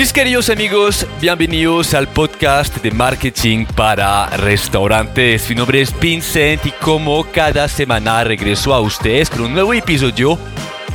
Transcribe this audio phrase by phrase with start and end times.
[0.00, 5.46] Mis queridos amigos, bienvenidos al podcast de marketing para restaurantes.
[5.50, 10.38] Mi nombre es Vincent y como cada semana regreso a ustedes con un nuevo episodio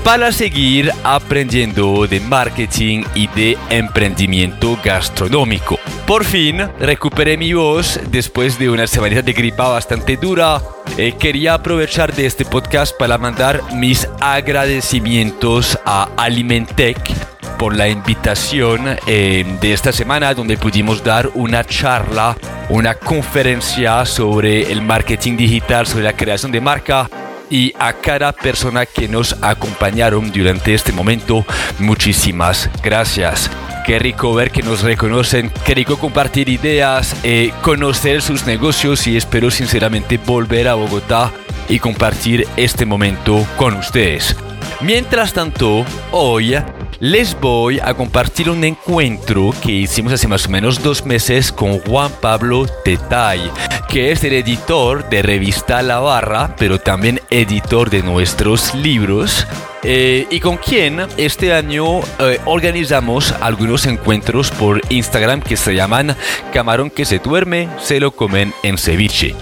[0.03, 5.77] para seguir aprendiendo de marketing y de emprendimiento gastronómico.
[6.07, 10.59] Por fin recuperé mi voz después de una semana de gripa bastante dura.
[10.97, 18.97] Eh, quería aprovechar de este podcast para mandar mis agradecimientos a Alimentec por la invitación
[19.07, 22.35] eh, de esta semana donde pudimos dar una charla,
[22.69, 27.09] una conferencia sobre el marketing digital, sobre la creación de marca
[27.49, 31.45] y a cada persona que nos acompañaron durante este momento,
[31.79, 33.49] muchísimas gracias.
[33.85, 39.15] Qué rico ver que nos reconocen, qué rico compartir ideas, eh, conocer sus negocios y
[39.15, 41.31] espero sinceramente volver a Bogotá
[41.69, 44.35] y compartir este momento con ustedes.
[44.81, 46.55] Mientras tanto, hoy
[46.99, 51.79] les voy a compartir un encuentro que hicimos hace más o menos dos meses con
[51.79, 53.41] Juan Pablo Tetay,
[53.89, 59.45] que es el editor de revista La Barra, pero también editor de nuestros libros.
[59.83, 66.15] Eh, y con quien este año eh, organizamos algunos encuentros por Instagram que se llaman
[66.53, 69.35] Camarón que se duerme, se lo comen en ceviche.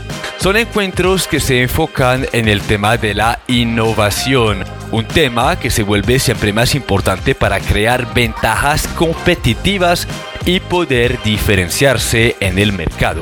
[0.44, 5.84] Son encuentros que se enfocan en el tema de la innovación, un tema que se
[5.84, 10.06] vuelve siempre más importante para crear ventajas competitivas
[10.46, 13.22] y poder diferenciarse en el mercado.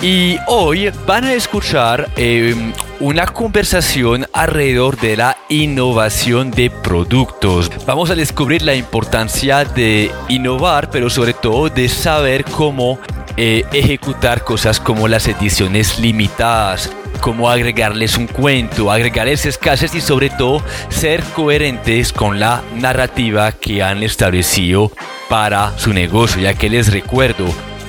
[0.00, 7.70] Y hoy van a escuchar em, una conversación alrededor de la innovación de productos.
[7.84, 12.98] Vamos a descubrir la importancia de innovar, pero sobre todo de saber cómo
[13.36, 20.30] eh, ejecutar cosas como las ediciones limitadas, cómo agregarles un cuento, agregarles escasez y sobre
[20.30, 24.90] todo ser coherentes con la narrativa que han establecido
[25.28, 27.46] para su negocio, ya que les recuerdo,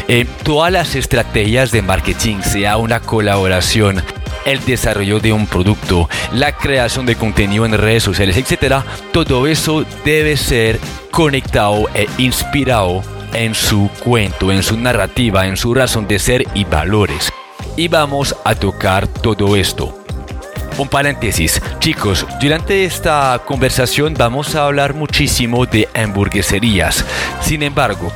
[0.07, 4.01] eh, todas las estrategias de marketing, sea una colaboración,
[4.45, 9.85] el desarrollo de un producto, la creación de contenido en redes sociales, etc., todo eso
[10.05, 10.79] debe ser
[11.11, 16.65] conectado e inspirado en su cuento, en su narrativa, en su razón de ser y
[16.65, 17.31] valores.
[17.75, 19.97] Y vamos a tocar todo esto.
[20.77, 27.03] Un paréntesis, chicos, durante esta conversación vamos a hablar muchísimo de hamburgueserías.
[27.41, 28.11] Sin embargo,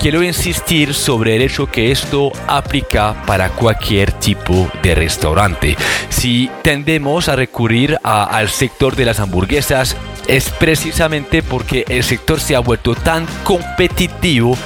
[0.00, 5.76] quiero insistir sobre el hecho que esto aplica para cualquier tipo de restaurante.
[6.08, 9.94] Si tendemos a recurrir al sector de las hamburguesas,
[10.28, 14.56] es precisamente porque el sector se ha vuelto tan competitivo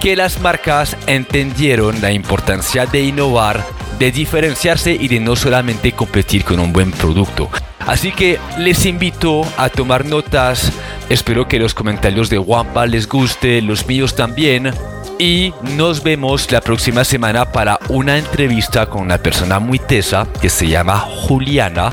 [0.00, 3.64] que las marcas entendieron la importancia de innovar,
[3.98, 7.50] de diferenciarse y de no solamente competir con un buen producto.
[7.80, 10.72] Así que les invito a tomar notas,
[11.08, 14.72] espero que los comentarios de Wampa les guste, los míos también.
[15.18, 20.48] Y nos vemos la próxima semana para una entrevista con una persona muy tesa que
[20.48, 21.90] se llama Juliana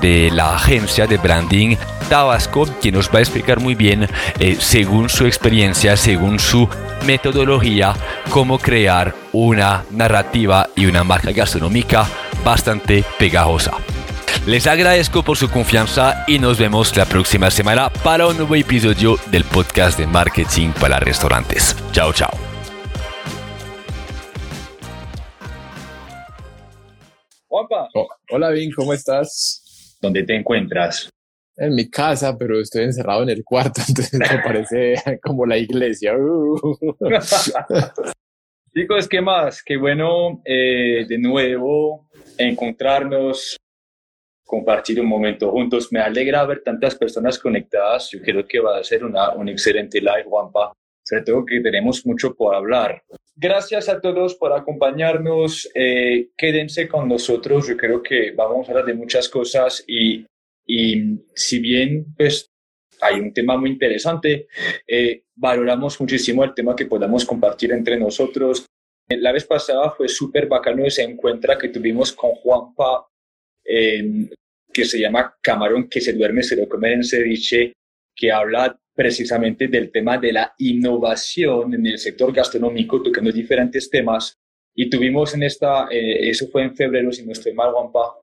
[0.00, 1.76] de la agencia de branding
[2.08, 6.68] Tabasco, que nos va a explicar muy bien, eh, según su experiencia, según su
[7.06, 7.94] metodología,
[8.30, 12.06] cómo crear una narrativa y una marca gastronómica
[12.44, 13.72] bastante pegajosa.
[14.46, 19.16] Les agradezco por su confianza y nos vemos la próxima semana para un nuevo episodio
[19.26, 21.76] del podcast de marketing para restaurantes.
[21.92, 22.30] Chao, chao.
[27.46, 27.88] Juanpa.
[27.94, 29.67] Oh, hola, Vin, ¿cómo estás?
[30.00, 31.10] ¿Dónde te encuentras?
[31.56, 36.14] En mi casa, pero estoy encerrado en el cuarto, entonces me parece como la iglesia.
[38.74, 39.62] Chicos, ¿qué más?
[39.62, 43.56] Qué bueno eh, de nuevo encontrarnos,
[44.44, 45.88] compartir un momento juntos.
[45.90, 48.10] Me alegra ver tantas personas conectadas.
[48.12, 50.72] Yo creo que va a ser una, un excelente live, Juanpa.
[51.02, 53.02] Sobre todo que tenemos mucho por hablar.
[53.40, 55.70] Gracias a todos por acompañarnos.
[55.74, 57.68] Eh, quédense con nosotros.
[57.68, 60.26] Yo creo que vamos a hablar de muchas cosas y
[60.68, 62.52] y si bien pues,
[63.00, 64.48] hay un tema muy interesante,
[64.86, 68.66] eh, valoramos muchísimo el tema que podamos compartir entre nosotros.
[69.08, 73.08] La vez pasada fue súper bacano ese encuentro que tuvimos con Juanpa,
[73.64, 74.28] eh,
[74.70, 77.72] que se llama Camarón que se duerme, se lo come en ceviche,
[78.14, 84.36] que habla precisamente del tema de la innovación en el sector gastronómico, tocando diferentes temas.
[84.74, 88.18] Y tuvimos en esta, eh, eso fue en febrero, si no estoy mal, Juanpa,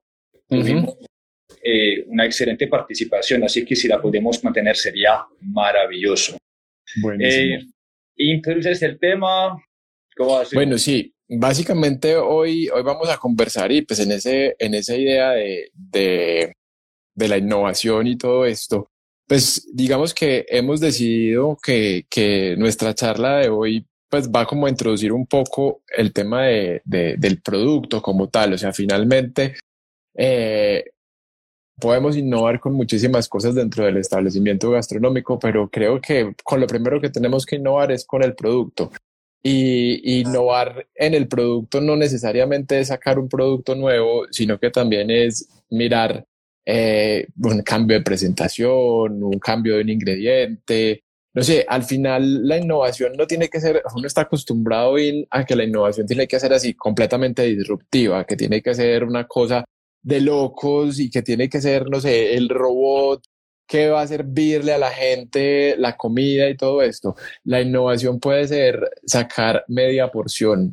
[0.46, 0.98] tuvimos
[1.62, 6.36] eh, una excelente participación, así que si la podemos mantener sería maravilloso.
[7.00, 7.56] Buenísimo.
[7.56, 7.66] Eh,
[8.18, 9.58] entonces el tema,
[10.14, 14.94] ¿cómo Bueno, sí, básicamente hoy, hoy vamos a conversar y pues en, ese, en esa
[14.94, 16.52] idea de, de,
[17.14, 18.90] de la innovación y todo esto,
[19.26, 24.70] pues digamos que hemos decidido que, que nuestra charla de hoy pues va como a
[24.70, 28.52] introducir un poco el tema de, del producto como tal.
[28.52, 29.56] O sea, finalmente
[30.14, 30.84] eh,
[31.80, 37.00] podemos innovar con muchísimas cosas dentro del establecimiento gastronómico, pero creo que con lo primero
[37.00, 38.92] que tenemos que innovar es con el producto.
[39.42, 45.10] Y innovar en el producto no necesariamente es sacar un producto nuevo, sino que también
[45.10, 46.26] es mirar
[46.66, 51.04] eh, un cambio de presentación, un cambio de un ingrediente.
[51.32, 54.96] No sé, al final la innovación no tiene que ser, uno está acostumbrado
[55.30, 59.26] a que la innovación tiene que ser así completamente disruptiva, que tiene que ser una
[59.26, 59.64] cosa
[60.02, 63.22] de locos y que tiene que ser, no sé, el robot
[63.66, 67.16] que va a servirle a la gente la comida y todo esto.
[67.44, 70.72] La innovación puede ser sacar media porción,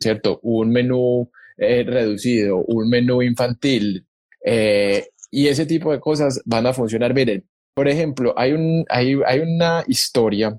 [0.00, 0.40] ¿cierto?
[0.42, 4.06] Un menú eh, reducido, un menú infantil,
[4.44, 7.12] eh, y ese tipo de cosas van a funcionar.
[7.12, 7.44] Miren,
[7.74, 10.56] por ejemplo, hay, un, hay, hay una historia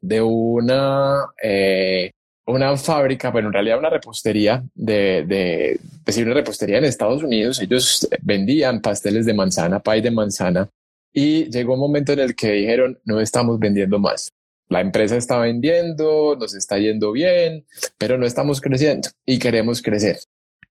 [0.00, 2.10] de una, eh,
[2.46, 7.60] una fábrica, bueno, en realidad una repostería de, de, decir, una repostería en Estados Unidos.
[7.60, 10.66] Ellos vendían pasteles de manzana, pay de manzana,
[11.12, 14.30] y llegó un momento en el que dijeron, no estamos vendiendo más.
[14.70, 17.66] La empresa está vendiendo, nos está yendo bien,
[17.98, 20.18] pero no estamos creciendo y queremos crecer.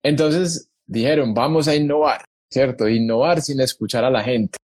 [0.02, 2.88] Entonces dijeron, vamos a innovar, ¿cierto?
[2.88, 4.58] Innovar sin escuchar a la gente.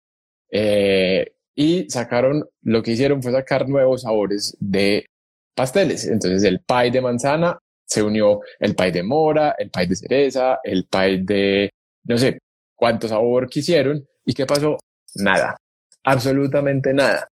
[0.50, 5.06] Eh, y sacaron, lo que hicieron fue sacar nuevos sabores de
[5.54, 6.06] pasteles.
[6.06, 10.60] Entonces el pie de manzana se unió el pie de mora, el pie de cereza,
[10.62, 11.70] el pie de,
[12.04, 12.38] no sé,
[12.74, 14.06] cuánto sabor quisieron.
[14.24, 14.78] ¿Y qué pasó?
[15.16, 15.56] Nada,
[16.04, 17.28] absolutamente nada.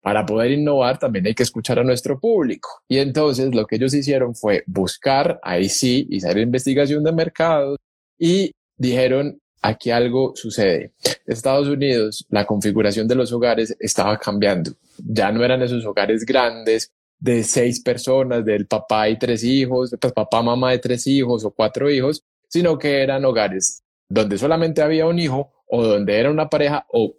[0.00, 2.82] Para poder innovar también hay que escuchar a nuestro público.
[2.88, 7.78] Y entonces lo que ellos hicieron fue buscar, ahí sí, y hacer investigación de mercados
[8.18, 10.92] y dijeron, aquí algo sucede.
[11.26, 14.72] Estados Unidos, la configuración de los hogares estaba cambiando.
[14.96, 20.12] Ya no eran esos hogares grandes de seis personas, del papá y tres hijos, pues
[20.14, 25.06] papá, mamá de tres hijos o cuatro hijos, sino que eran hogares donde solamente había
[25.06, 27.14] un hijo o donde era una pareja o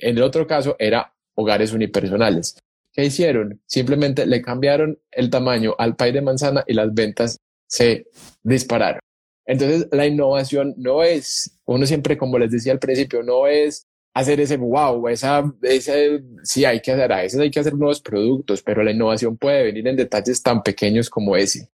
[0.00, 2.58] en el otro caso era hogares unipersonales.
[2.92, 3.60] ¿Qué hicieron?
[3.66, 8.06] Simplemente le cambiaron el tamaño al pay de manzana y las ventas se
[8.42, 9.00] dispararon.
[9.46, 14.40] Entonces, la innovación no es, uno siempre, como les decía al principio, no es hacer
[14.40, 18.62] ese wow, esa, ese, sí hay que hacer a veces hay que hacer nuevos productos,
[18.62, 21.70] pero la innovación puede venir en detalles tan pequeños como ese.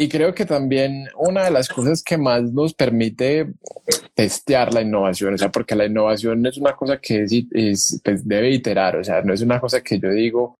[0.00, 3.52] Y creo que también una de las cosas que más nos permite
[4.14, 8.50] testear la innovación, o sea, porque la innovación es una cosa que es, pues debe
[8.50, 10.54] iterar, o sea, no es una cosa que yo digo,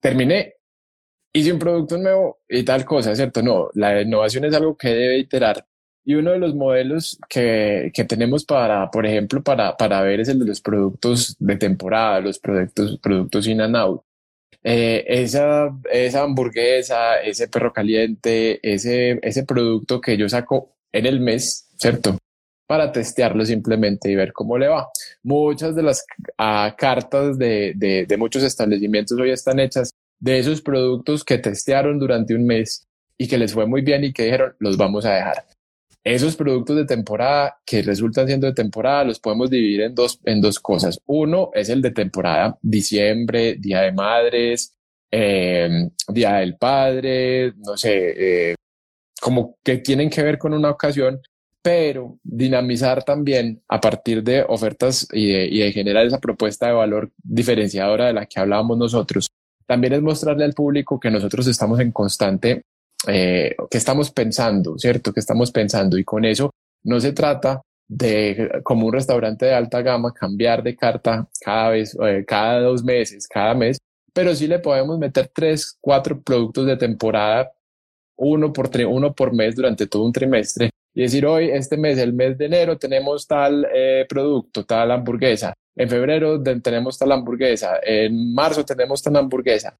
[0.00, 0.56] terminé,
[1.32, 3.42] hice un producto nuevo y tal cosa, ¿cierto?
[3.42, 5.66] No, la innovación es algo que debe iterar.
[6.08, 10.28] Y uno de los modelos que, que tenemos para, por ejemplo, para, para ver es
[10.28, 14.02] el de los productos de temporada, los productos, productos in and out.
[14.62, 21.18] Eh, esa, esa hamburguesa, ese perro caliente, ese, ese producto que yo saco en el
[21.18, 22.16] mes, ¿cierto?
[22.68, 24.88] Para testearlo simplemente y ver cómo le va.
[25.24, 26.06] Muchas de las
[26.38, 31.98] ah, cartas de, de, de muchos establecimientos hoy están hechas de esos productos que testearon
[31.98, 32.86] durante un mes
[33.18, 35.55] y que les fue muy bien y que dijeron, los vamos a dejar.
[36.06, 40.40] Esos productos de temporada que resultan siendo de temporada los podemos dividir en dos, en
[40.40, 41.00] dos cosas.
[41.04, 44.72] Uno es el de temporada, diciembre, Día de Madres,
[45.10, 48.54] eh, Día del Padre, no sé, eh,
[49.20, 51.20] como que tienen que ver con una ocasión,
[51.60, 57.10] pero dinamizar también a partir de ofertas y y de generar esa propuesta de valor
[57.20, 59.26] diferenciadora de la que hablábamos nosotros.
[59.66, 62.62] También es mostrarle al público que nosotros estamos en constante
[63.06, 65.12] eh, que estamos pensando, ¿cierto?
[65.12, 66.50] Que estamos pensando y con eso
[66.84, 71.96] no se trata de, como un restaurante de alta gama, cambiar de carta cada vez,
[72.02, 73.78] eh, cada dos meses, cada mes,
[74.12, 77.52] pero sí le podemos meter tres, cuatro productos de temporada,
[78.16, 82.14] uno por, uno por mes durante todo un trimestre y decir hoy, este mes, el
[82.14, 85.52] mes de enero, tenemos tal eh, producto, tal hamburguesa.
[85.76, 87.80] En febrero tenemos tal hamburguesa.
[87.82, 89.76] En marzo tenemos tal hamburguesa.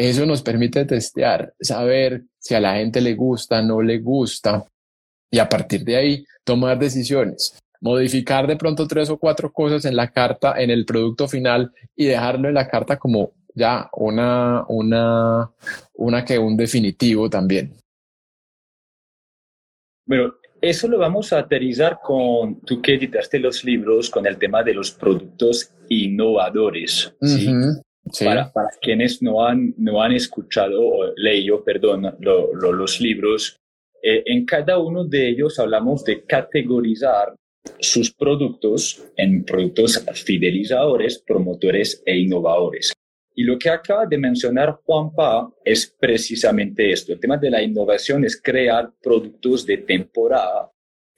[0.00, 4.64] Eso nos permite testear, saber si a la gente le gusta, no le gusta,
[5.30, 7.54] y a partir de ahí tomar decisiones.
[7.82, 12.06] Modificar de pronto tres o cuatro cosas en la carta, en el producto final y
[12.06, 15.50] dejarlo en la carta como ya una, una,
[15.92, 17.74] una que un definitivo también.
[20.06, 24.62] Bueno, eso lo vamos a aterrizar con, tú que editaste los libros, con el tema
[24.62, 27.14] de los productos innovadores.
[27.20, 27.52] ¿sí?
[28.18, 33.56] Para, quienes no han, no han escuchado o leído, perdón, los libros,
[34.02, 37.34] eh, en cada uno de ellos hablamos de categorizar
[37.78, 42.92] sus productos en productos fidelizadores, promotores e innovadores.
[43.34, 47.12] Y lo que acaba de mencionar Juanpa es precisamente esto.
[47.12, 50.70] El tema de la innovación es crear productos de temporada,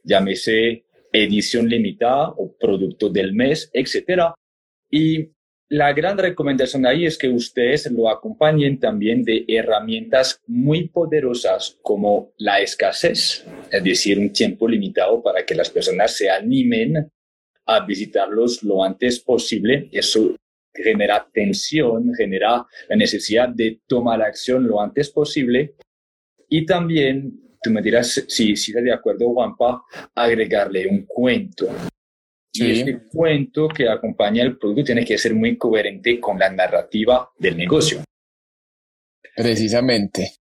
[0.04, 4.32] llámese edición limitada o producto del mes, etc.
[4.90, 5.30] Y
[5.72, 12.34] la gran recomendación ahí es que ustedes lo acompañen también de herramientas muy poderosas como
[12.36, 17.10] la escasez, es decir, un tiempo limitado para que las personas se animen
[17.64, 19.88] a visitarlos lo antes posible.
[19.92, 20.36] Eso
[20.74, 25.76] genera tensión, genera la necesidad de tomar acción lo antes posible.
[26.50, 29.82] Y también, tú me dirás si, si estás de acuerdo, Juanpa,
[30.14, 31.70] agregarle un cuento.
[32.54, 37.30] Y este cuento que acompaña el producto tiene que ser muy coherente con la narrativa
[37.38, 38.02] del negocio.
[39.34, 40.41] Precisamente.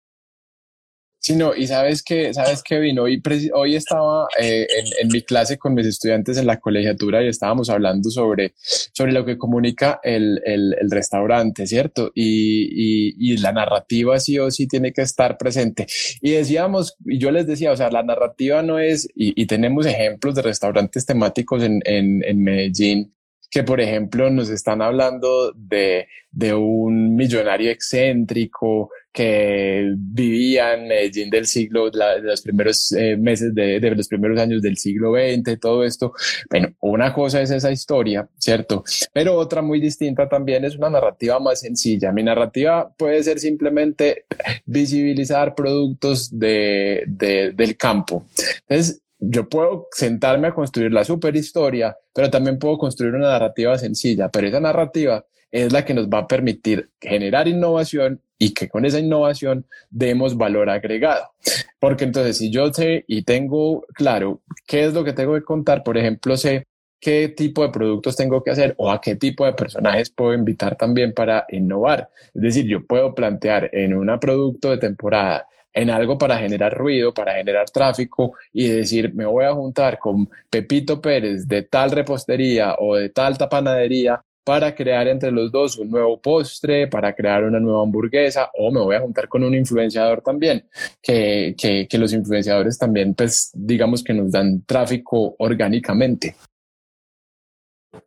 [1.19, 3.21] Sí, no, y sabes que, sabes que vino, hoy,
[3.53, 4.67] hoy estaba eh,
[5.01, 9.25] en, mi clase con mis estudiantes en la colegiatura y estábamos hablando sobre, sobre lo
[9.25, 12.13] que comunica el, el, el restaurante, ¿cierto?
[12.15, 15.87] Y, y, y, la narrativa sí o sí tiene que estar presente.
[16.21, 19.85] Y decíamos, y yo les decía, o sea, la narrativa no es, y, y tenemos
[19.87, 23.17] ejemplos de restaurantes temáticos en, en, en Medellín
[23.57, 31.31] que, por ejemplo, nos están hablando de, de un millonario excéntrico que vivía en Medellín
[31.31, 35.59] del siglo, de los primeros eh, meses de, de, los primeros años del siglo XX,
[35.59, 36.13] todo esto.
[36.51, 38.85] Bueno, una cosa es esa historia, ¿cierto?
[39.15, 42.13] Pero otra muy distinta también es una narrativa más sencilla.
[42.13, 44.27] Mi narrativa puede ser simplemente
[44.67, 48.27] visibilizar productos de, de del campo.
[48.69, 53.77] Entonces, yo puedo sentarme a construir la super historia, pero también puedo construir una narrativa
[53.79, 58.69] sencilla, pero esa narrativa es la que nos va a permitir generar innovación y que
[58.69, 61.31] con esa innovación demos valor agregado.
[61.79, 65.83] Porque entonces si yo sé y tengo claro qué es lo que tengo que contar,
[65.83, 66.67] por ejemplo, sé
[67.01, 70.77] qué tipo de productos tengo que hacer o a qué tipo de personajes puedo invitar
[70.77, 72.11] también para innovar.
[72.35, 77.12] Es decir, yo puedo plantear en un producto de temporada en algo para generar ruido,
[77.12, 82.76] para generar tráfico y decir, me voy a juntar con Pepito Pérez de tal repostería
[82.78, 87.61] o de tal panadería para crear entre los dos un nuevo postre, para crear una
[87.61, 90.64] nueva hamburguesa, o me voy a juntar con un influenciador también,
[91.02, 96.37] que, que, que los influenciadores también, pues, digamos que nos dan tráfico orgánicamente.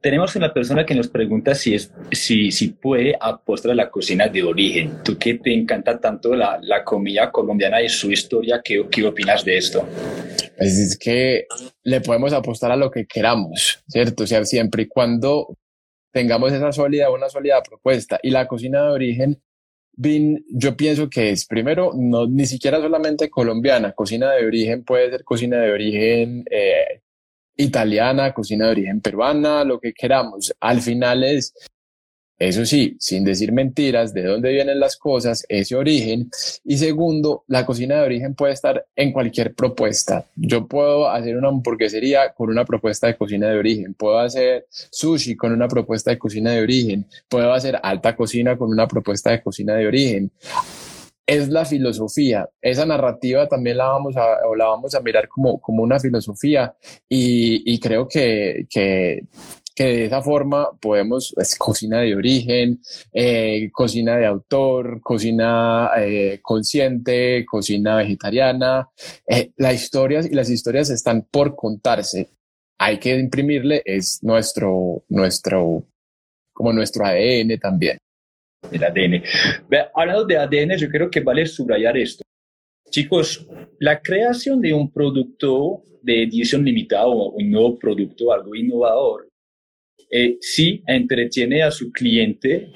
[0.01, 4.27] Tenemos una persona que nos pregunta si, es, si, si puede apostar a la cocina
[4.27, 5.03] de origen.
[5.03, 9.43] Tú que te encanta tanto la, la comida colombiana y su historia, ¿qué, ¿qué opinas
[9.43, 9.87] de esto?
[10.57, 11.45] Pues es que
[11.83, 14.23] le podemos apostar a lo que queramos, ¿cierto?
[14.23, 15.57] O sea, siempre y cuando
[16.11, 18.19] tengamos esa sólida, una sólida propuesta.
[18.23, 19.41] Y la cocina de origen,
[19.93, 25.11] bin, yo pienso que es, primero, no, ni siquiera solamente colombiana, cocina de origen puede
[25.11, 27.01] ser cocina de origen eh,
[27.59, 30.53] italiana, cocina de origen peruana, lo que queramos.
[30.61, 31.53] Al final es,
[32.37, 36.31] eso sí, sin decir mentiras, de dónde vienen las cosas, ese origen.
[36.63, 40.25] Y segundo, la cocina de origen puede estar en cualquier propuesta.
[40.37, 45.35] Yo puedo hacer una hamburguesería con una propuesta de cocina de origen, puedo hacer sushi
[45.35, 49.43] con una propuesta de cocina de origen, puedo hacer alta cocina con una propuesta de
[49.43, 50.31] cocina de origen
[51.29, 52.49] es la filosofía.
[52.59, 56.75] Esa narrativa también la vamos a, o la vamos a mirar como, como una filosofía
[57.07, 59.25] y, y creo que, que,
[59.75, 62.81] que, de esa forma podemos, es cocina de origen,
[63.13, 68.89] eh, cocina de autor, cocina eh, consciente, cocina vegetariana.
[69.27, 72.31] Eh, las historias y las historias están por contarse.
[72.79, 75.85] Hay que imprimirle, es nuestro, nuestro,
[76.53, 77.99] como nuestro ADN también
[78.71, 79.23] del ADN.
[79.93, 82.23] Hablando de ADN, yo creo que vale subrayar esto.
[82.89, 83.47] Chicos,
[83.79, 89.29] la creación de un producto de edición limitada o un nuevo producto, algo innovador,
[90.09, 92.73] eh, sí entretiene a su cliente,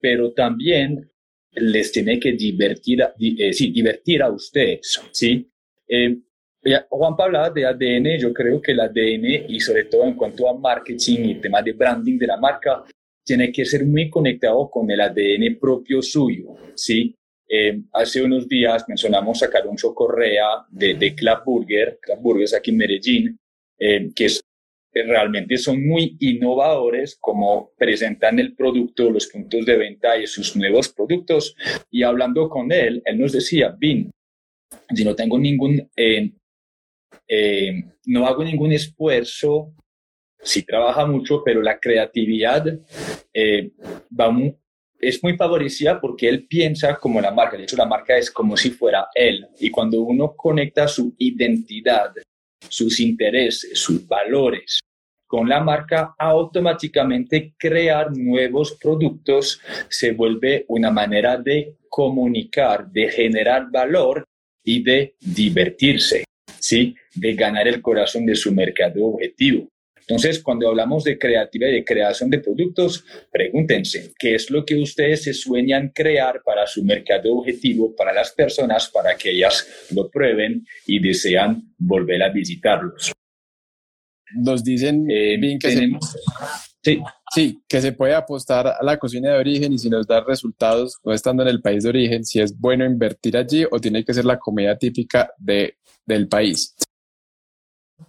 [0.00, 1.10] pero también
[1.52, 5.00] les tiene que divertir a, eh, sí, divertir a ustedes.
[5.12, 5.48] ¿sí?
[5.88, 6.18] Eh,
[6.88, 10.58] Juan hablaba de ADN, yo creo que el ADN y sobre todo en cuanto a
[10.58, 12.84] marketing y tema de branding de la marca,
[13.24, 17.14] tiene que ser muy conectado con el ADN propio suyo, ¿sí?
[17.48, 22.70] Eh, hace unos días mencionamos a Caloncho Correa de, de Club Burger, Club Burgers aquí
[22.70, 23.38] en Medellín,
[23.78, 24.42] eh, que es,
[24.92, 30.88] realmente son muy innovadores como presentan el producto, los puntos de venta y sus nuevos
[30.88, 31.56] productos.
[31.90, 34.10] Y hablando con él, él nos decía, Vin,
[34.94, 36.30] si no tengo ningún, eh,
[38.06, 39.74] no hago ningún esfuerzo
[40.44, 42.66] sí trabaja mucho, pero la creatividad
[43.32, 43.72] eh,
[44.18, 44.32] va
[45.00, 47.56] es muy favorecida porque él piensa como la marca.
[47.56, 49.46] De hecho, la marca es como si fuera él.
[49.60, 52.14] Y cuando uno conecta su identidad
[52.68, 54.80] sus intereses, sus valores
[55.26, 63.70] con la marca, automáticamente crear nuevos productos se vuelve una manera de comunicar, de generar
[63.70, 64.24] valor
[64.62, 66.24] y de divertirse,
[66.60, 66.94] ¿sí?
[67.14, 69.68] De ganar el corazón de su mercado objetivo.
[70.06, 74.76] Entonces, cuando hablamos de creatividad y de creación de productos, pregúntense, ¿qué es lo que
[74.76, 80.10] ustedes se sueñan crear para su mercado objetivo, para las personas, para que ellas lo
[80.10, 83.12] prueben y desean volver a visitarlos?
[84.36, 86.16] Nos dicen eh, bien que tenemos...
[86.82, 87.00] Sí.
[87.34, 90.98] sí, que se puede apostar a la cocina de origen y si nos da resultados
[91.02, 94.12] no estando en el país de origen, si es bueno invertir allí o tiene que
[94.12, 96.74] ser la comida típica de, del país.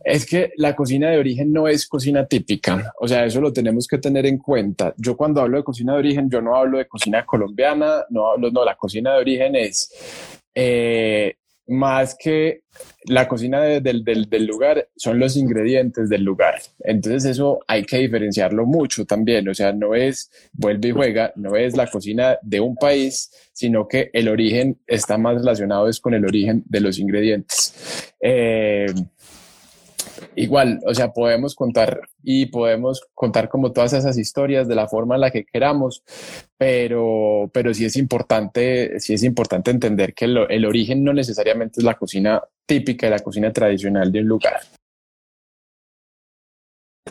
[0.03, 3.87] Es que la cocina de origen no es cocina típica, o sea, eso lo tenemos
[3.87, 4.93] que tener en cuenta.
[4.97, 8.51] Yo cuando hablo de cocina de origen, yo no hablo de cocina colombiana, no hablo,
[8.51, 9.91] no, la cocina de origen es
[10.53, 11.35] eh,
[11.67, 12.61] más que
[13.05, 16.61] la cocina del, del, lugar, son los ingredientes del lugar.
[16.79, 21.55] Entonces eso hay que diferenciarlo mucho también, o sea, no es, vuelve y juega, no
[21.55, 26.13] es la cocina de un país, sino que el origen está más relacionado es con
[26.13, 28.13] el origen de los ingredientes.
[28.19, 28.87] Eh,
[30.35, 35.15] igual, o sea, podemos contar y podemos contar como todas esas historias de la forma
[35.15, 36.03] en la que queramos,
[36.57, 41.83] pero, pero sí es importante, sí es importante entender que el, origen no necesariamente es
[41.83, 44.55] la cocina típica y la cocina tradicional de un lugar.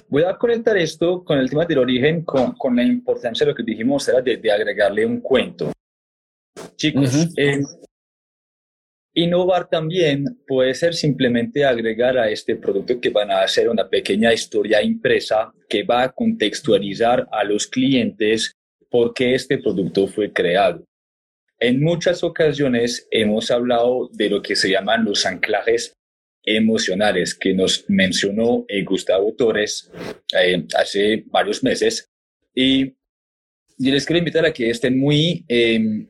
[0.08, 3.56] Voy a conectar esto con el tema del origen, con, con la importancia de lo
[3.56, 5.72] que dijimos, era de, agregarle un cuento.
[6.76, 7.28] Chicos,
[9.16, 14.32] Innovar también puede ser simplemente agregar a este producto que van a hacer una pequeña
[14.32, 18.56] historia impresa que va a contextualizar a los clientes
[18.90, 20.84] por qué este producto fue creado.
[21.60, 25.94] En muchas ocasiones hemos hablado de lo que se llaman los anclajes
[26.42, 29.90] emocionales que nos mencionó eh, Gustavo Torres
[30.36, 32.10] eh, hace varios meses
[32.52, 32.86] y
[33.78, 36.06] yo les quiero invitar a que estén muy eh,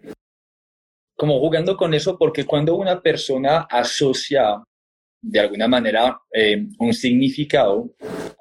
[1.25, 4.63] como jugando con eso, porque cuando una persona asocia
[5.23, 7.95] de alguna manera eh, un significado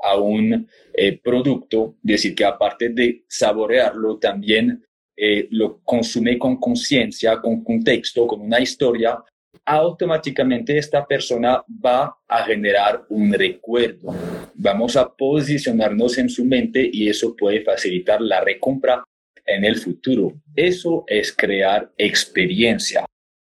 [0.03, 4.83] a un eh, producto, decir que aparte de saborearlo, también
[5.15, 9.17] eh, lo consume con conciencia, con contexto, con una historia,
[9.63, 14.13] automáticamente esta persona va a generar un recuerdo.
[14.55, 19.05] Vamos a posicionarnos en su mente y eso puede facilitar la recompra
[19.45, 20.33] en el futuro.
[20.55, 23.05] Eso es crear experiencia.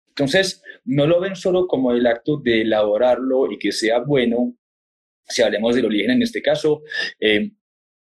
[0.10, 4.56] Entonces, no lo ven solo como el acto de elaborarlo y que sea bueno.
[5.28, 6.84] Si hablemos del origen en este caso,
[7.20, 7.52] eh,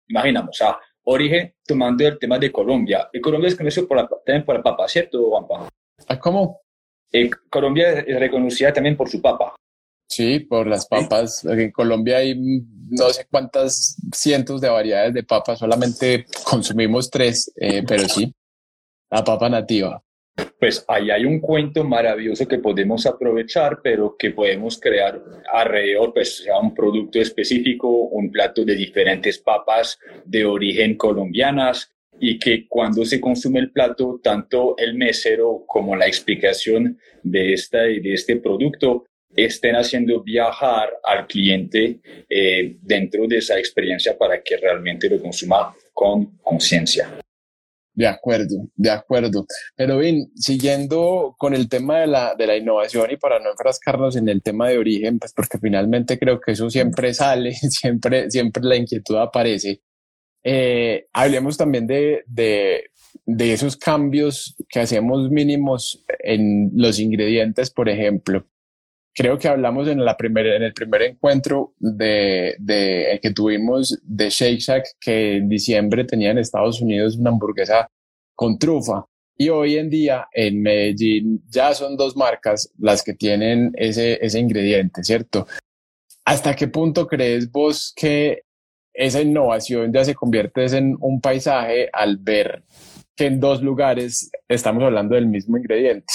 [0.09, 3.09] imaginamos, a origen tomando el tema de Colombia.
[3.13, 5.69] Y Colombia es conocido por la, también por la papa, ¿cierto, Juanpa?
[6.21, 6.61] ¿Cómo?
[7.13, 9.55] Eh, Colombia es reconocida también por su papa.
[10.11, 11.45] Sí, por las papas.
[11.45, 17.85] En Colombia hay no sé cuántas cientos de variedades de papas, solamente consumimos tres, eh,
[17.87, 18.35] pero sí,
[19.09, 20.03] la papa nativa.
[20.59, 26.39] Pues ahí hay un cuento maravilloso que podemos aprovechar, pero que podemos crear alrededor, pues
[26.39, 33.05] sea un producto específico, un plato de diferentes papas de origen colombianas y que cuando
[33.05, 39.05] se consume el plato, tanto el mesero como la explicación de, esta, de este producto
[39.35, 45.75] estén haciendo viajar al cliente eh, dentro de esa experiencia para que realmente lo consuma
[45.93, 47.21] con conciencia.
[47.93, 49.47] De acuerdo, de acuerdo.
[49.77, 54.17] Pero bien, siguiendo con el tema de la, de la innovación y para no enfrascarnos
[54.17, 58.63] en el tema de origen, pues porque finalmente creo que eso siempre sale, siempre, siempre
[58.65, 59.83] la inquietud aparece.
[60.43, 62.91] Eh, hablemos también de, de,
[63.27, 68.47] de esos cambios que hacemos mínimos en los ingredientes, por ejemplo
[69.15, 72.57] creo que hablamos en, la primera, en el primer encuentro de,
[73.23, 77.89] que tuvimos de Shake Shack, que en diciembre tenía en Estados Unidos una hamburguesa
[78.35, 79.05] con trufa.
[79.37, 84.39] Y hoy en día en Medellín ya son dos marcas las que tienen ese, ese
[84.39, 85.47] ingrediente, ¿cierto?
[86.25, 88.43] ¿Hasta qué punto crees vos que
[88.93, 92.65] esa innovación ya se convierte en un paisaje al ver
[93.17, 96.13] que en dos lugares estamos hablando del mismo ingrediente?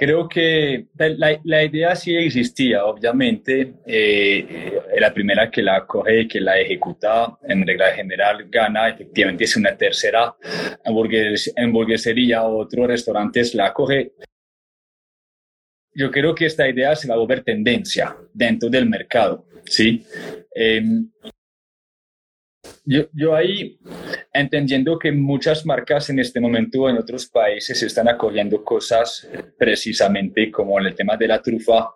[0.00, 3.74] Creo que la, idea sí existía, obviamente.
[3.84, 8.88] Eh, la primera que la coge, que la ejecuta, en regla general gana.
[8.88, 10.34] Efectivamente, es una tercera
[10.86, 14.12] hamburguesería o otros restaurantes la coge.
[15.92, 20.02] Yo creo que esta idea se va a volver tendencia dentro del mercado, ¿sí?
[20.54, 21.10] Em,
[22.90, 23.78] yo, yo ahí,
[24.32, 30.78] entendiendo que muchas marcas en este momento en otros países están acogiendo cosas precisamente como
[30.80, 31.88] el tema de la trufa,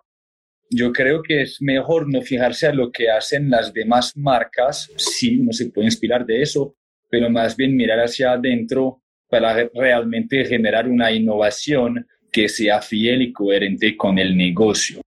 [0.69, 5.37] yo creo que es mejor no fijarse a lo que hacen las demás marcas, sí,
[5.37, 6.77] uno se puede inspirar de eso,
[7.09, 13.33] pero más bien mirar hacia adentro para realmente generar una innovación que sea fiel y
[13.33, 15.01] coherente con el negocio.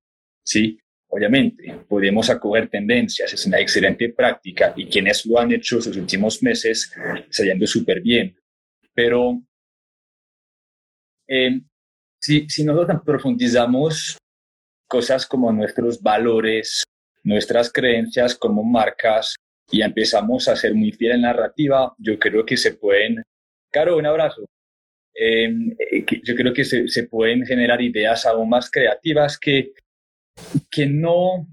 [0.45, 0.79] ¿sí?
[1.11, 6.43] Obviamente, podemos acoger tendencias, es una excelente práctica y quienes lo han hecho estos últimos
[6.43, 6.93] meses
[7.29, 8.37] está yendo súper bien.
[8.93, 9.41] Pero
[11.27, 11.61] eh,
[12.21, 14.19] si, si nosotros profundizamos
[14.87, 16.85] cosas como nuestros valores,
[17.25, 19.35] nuestras creencias como marcas
[19.71, 23.23] y empezamos a ser muy fiel en narrativa, yo creo que se pueden,
[23.71, 24.47] Caro, un abrazo.
[25.15, 29.73] Em, eh, yo creo que se, se, pueden generar ideas aún más creativas que,
[30.71, 31.47] que no,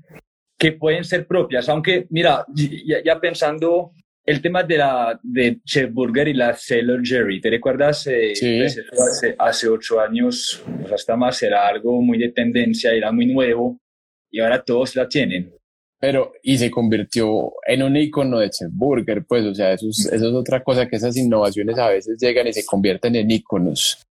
[0.58, 1.69] que pueden ser propias.
[1.69, 3.91] Aunque, mira, ya, ya pensando
[4.26, 8.08] el tema de la de Chef Burger y la Sailor Jerry, ¿te recuerdas?
[8.08, 8.58] Eh, sí.
[8.60, 13.28] Pues hace, hace ocho años, pues hasta más, era algo muy de tendencia, era muy
[13.28, 13.80] nuevo
[14.32, 15.54] y ahora todos la tienen.
[16.00, 20.06] Pero, y se convirtió en un icono de Chef Burger, pues, o sea, eso es,
[20.12, 24.04] eso es otra cosa, que esas innovaciones a veces llegan y se convierten en iconos.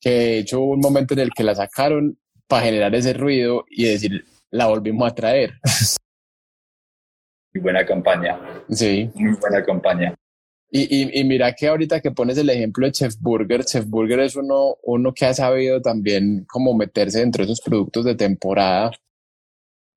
[0.00, 2.18] Que de hecho hubo un momento en el que la sacaron
[2.50, 5.52] para generar ese ruido y decir, la volvimos a traer.
[7.54, 8.38] Muy buena campaña.
[8.68, 9.08] Sí.
[9.14, 10.14] Muy buena campaña.
[10.72, 14.20] Y, y, y, mira que ahorita que pones el ejemplo de Chef Burger, Chef Burger
[14.20, 18.90] es uno, uno que ha sabido también como meterse dentro de esos productos de temporada.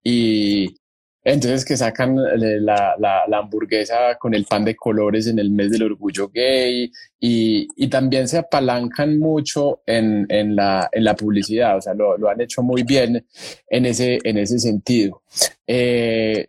[0.03, 0.75] Y
[1.23, 5.71] entonces que sacan la, la, la hamburguesa con el pan de colores en el mes
[5.71, 11.77] del orgullo gay y, y también se apalancan mucho en, en, la, en la publicidad,
[11.77, 13.25] o sea, lo, lo han hecho muy bien
[13.69, 15.21] en ese, en ese sentido.
[15.65, 16.47] Eh,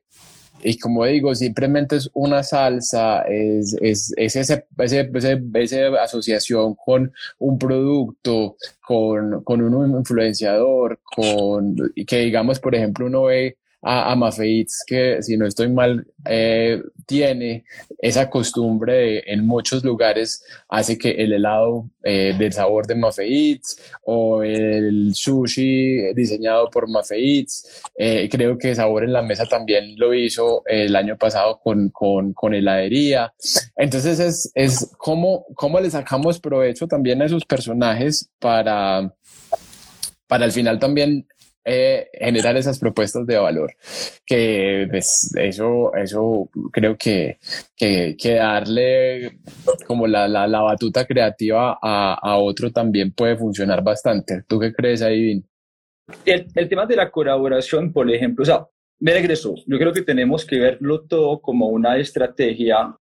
[0.67, 6.75] y como digo, simplemente es una salsa, es, es, es ese, ese, ese, esa asociación
[6.75, 14.11] con un producto, con, con un influenciador, con, que digamos, por ejemplo, uno ve a,
[14.13, 17.65] a Mafeits, que si no estoy mal, eh, tiene
[17.99, 23.79] esa costumbre de, en muchos lugares hace que el helado eh, del sabor de Mafeits
[24.05, 30.15] o el sushi diseñado por Mafeits, eh, creo que Sabor en la Mesa también lo
[30.15, 33.33] hizo el año pasado con, con, con heladería.
[33.77, 39.15] Entonces es, es cómo, cómo le sacamos provecho también a esos personajes para,
[40.27, 41.27] para al final también
[41.65, 43.75] eh, generar esas propuestas de valor.
[44.27, 47.39] Que pues, eso, eso creo que,
[47.77, 49.39] que, que darle
[49.87, 54.43] como la, la, la, batuta creativa a, a otro también puede funcionar bastante.
[54.47, 55.43] ¿Tú qué crees ahí?
[56.25, 58.67] El, el tema de la colaboración, por ejemplo, o sea,
[59.01, 59.55] me regreso.
[59.67, 62.97] Yo creo que tenemos que verlo todo como una estrategia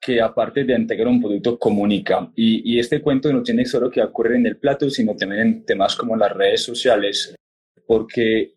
[0.00, 2.30] que aparte de integrar un producto comunica.
[2.34, 5.64] Y, y, este cuento no tiene solo que ocurrir en el plato, sino también en
[5.64, 7.34] temas como las redes sociales,
[7.86, 8.54] porque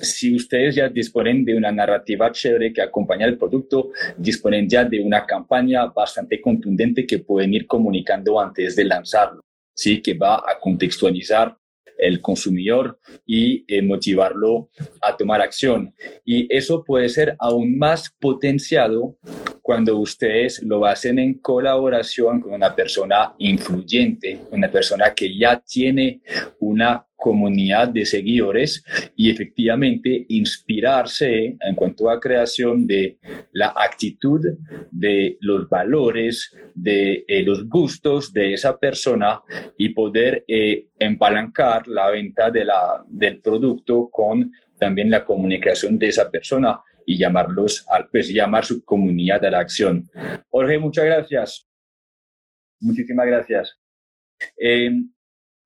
[0.00, 5.00] si ustedes ya disponen de una narrativa chévere que acompaña el producto, disponen ya de
[5.00, 9.42] una campaña bastante contundente que pueden ir comunicando antes de lanzarlo,
[9.74, 10.02] ¿sí?
[10.02, 11.56] que va a contextualizar
[11.96, 14.68] el consumidor y eh, motivarlo
[15.00, 15.94] a tomar acción.
[16.24, 19.16] Y eso puede ser aún más potenciado
[19.62, 26.20] cuando ustedes lo hacen en colaboración con una persona influyente, una persona que ya tiene
[26.58, 28.84] una comunidad de seguidores
[29.16, 33.16] y efectivamente inspirarse en cuanto a creación de
[33.52, 34.42] la actitud,
[34.90, 39.40] de los valores, de eh, los gustos de esa persona
[39.78, 46.08] y poder eh, empalancar la venta de la, del producto con también la comunicación de
[46.08, 50.10] esa persona y llamarlos, al, pues llamar su comunidad a la acción.
[50.50, 51.66] Jorge, muchas gracias.
[52.80, 53.78] Muchísimas gracias.
[54.58, 54.90] Eh,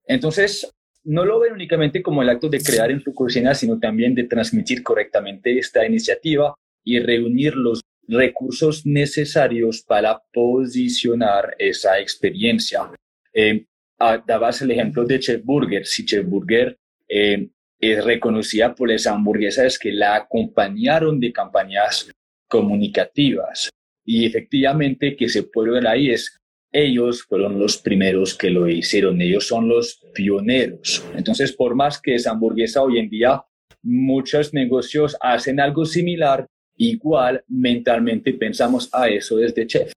[0.06, 0.72] entonces,
[1.08, 4.24] no lo ven únicamente como el acto de crear en su cocina, sino también de
[4.24, 12.92] transmitir correctamente esta iniciativa y reunir los recursos necesarios para posicionar esa experiencia.
[13.32, 13.64] Eh,
[13.98, 15.86] dabas el ejemplo de Chef Burger.
[15.86, 16.76] Si Chef Burger
[17.08, 17.48] eh,
[17.80, 22.10] es reconocida por las hamburguesas que la acompañaron de campañas
[22.48, 23.70] comunicativas.
[24.04, 26.37] Y efectivamente que se puede ver ahí es
[26.72, 31.04] ellos fueron los primeros que lo hicieron, ellos son los pioneros.
[31.16, 33.42] Entonces, por más que esa hamburguesa hoy en día,
[33.82, 39.92] muchos negocios hacen algo similar, igual mentalmente pensamos a eso desde chef.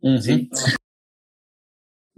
[0.00, 0.20] Uh -huh.
[0.20, 0.50] ¿sí?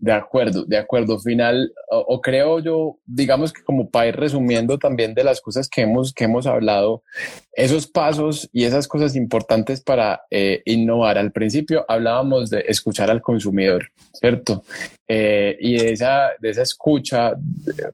[0.02, 1.20] De acuerdo, de acuerdo.
[1.20, 5.82] Final, o, creo yo, digamos que como para ir resumiendo también de las cosas que
[5.82, 7.04] hemos, que hemos hablado,
[7.52, 11.18] esos pasos y esas cosas importantes para eh, innovar.
[11.18, 14.64] Al principio hablábamos de escuchar al consumidor, ¿cierto?
[15.06, 17.34] Eh, y de esa, de esa escucha,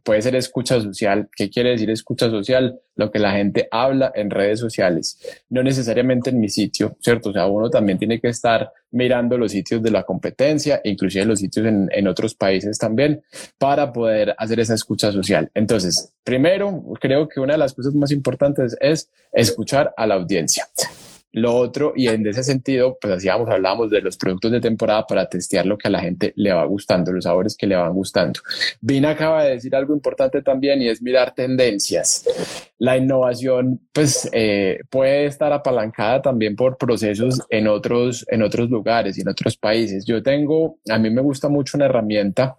[0.02, 1.28] puede ser escucha social.
[1.36, 2.80] ¿Qué quiere decir escucha social?
[2.98, 7.30] Lo que la gente habla en redes sociales, no necesariamente en mi sitio, ¿cierto?
[7.30, 11.38] O sea, uno también tiene que estar mirando los sitios de la competencia, inclusive los
[11.38, 13.22] sitios en, otros países también,
[13.56, 15.48] para poder hacer esa escucha social.
[15.54, 20.66] Entonces, primero, creo que una de las cosas más importantes es escuchar a la audiencia.
[21.32, 25.28] Lo otro, y en ese sentido, pues hacíamos, hablábamos de los productos de temporada para
[25.28, 28.40] testear lo que a la gente le va gustando, los sabores que le van gustando.
[28.80, 32.24] Vina acaba de decir algo importante también y es mirar tendencias.
[32.78, 39.18] La innovación, pues, eh, puede estar apalancada también por procesos en otros, en otros lugares
[39.18, 40.06] y en otros países.
[40.06, 42.56] Yo tengo, a mí me gusta mucho una herramienta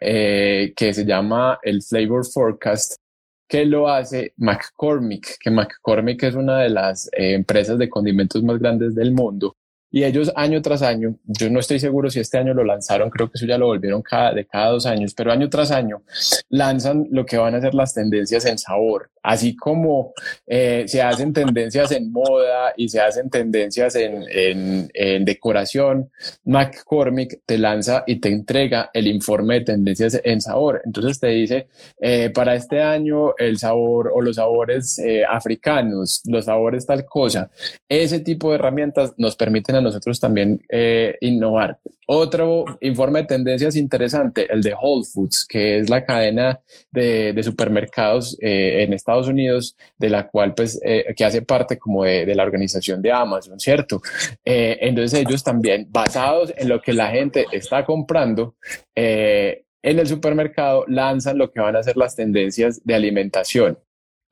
[0.00, 3.00] eh, que se llama el Flavor Forecast,
[3.48, 8.58] que lo hace McCormick, que McCormick es una de las eh, empresas de condimentos más
[8.58, 9.56] grandes del mundo
[9.90, 13.28] y ellos año tras año, yo no estoy seguro si este año lo lanzaron, creo
[13.28, 16.02] que eso ya lo volvieron cada, de cada dos años, pero año tras año
[16.50, 20.12] lanzan lo que van a ser las tendencias en sabor, así como
[20.46, 26.10] eh, se hacen tendencias en moda y se hacen tendencias en, en, en, decoración,
[26.44, 30.82] McCormick te lanza y te entrega el informe de tendencias en sabor.
[30.84, 31.68] Entonces te dice,
[32.00, 37.50] eh, para este año el sabor o los sabores eh, africanos, los sabores tal cosa,
[37.88, 41.78] ese tipo de herramientas nos permiten a nosotros también eh, innovar.
[42.06, 46.58] Otro informe de tendencias interesante, el de Whole Foods, que es la cadena
[46.90, 52.04] de, supermercados eh, en Estados Unidos, de la cual pues eh, que hace parte como
[52.04, 54.00] de, de, la organización de Amazon, ¿cierto?
[54.44, 58.56] Eh, entonces ellos también, basados en lo que la gente está comprando,
[58.94, 63.78] eh, en el supermercado lanzan lo que van a ser las tendencias de alimentación.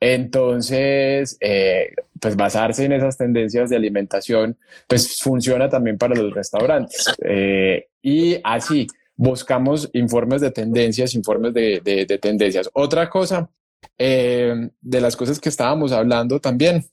[0.00, 7.06] Entonces, eh, pues basarse en esas tendencias de alimentación, pues funciona también para los restaurantes.
[7.24, 12.68] Eh, y así buscamos informes de tendencias, informes de, de, de tendencias.
[12.74, 13.48] Otra cosa,
[13.96, 16.84] eh, de las cosas que estábamos hablando también,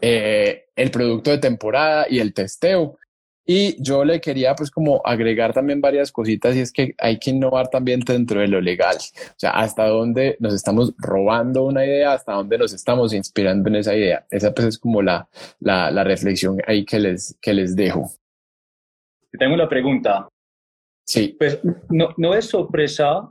[0.00, 2.98] el producto de temporada y el testeo.
[3.46, 7.30] Y yo le quería pues como agregar también varias cositas y es que hay que
[7.30, 8.96] innovar también dentro de lo legal.
[8.96, 13.76] O sea, hasta dónde nos estamos robando una idea, hasta dónde nos estamos inspirando en
[13.76, 14.24] esa idea.
[14.30, 15.28] Esa pues es como la,
[15.60, 18.10] la, la reflexión ahí que les, que les dejo.
[19.38, 20.28] Tengo una pregunta.
[21.06, 21.36] Sí.
[21.38, 23.28] Pues no, no es sorpresa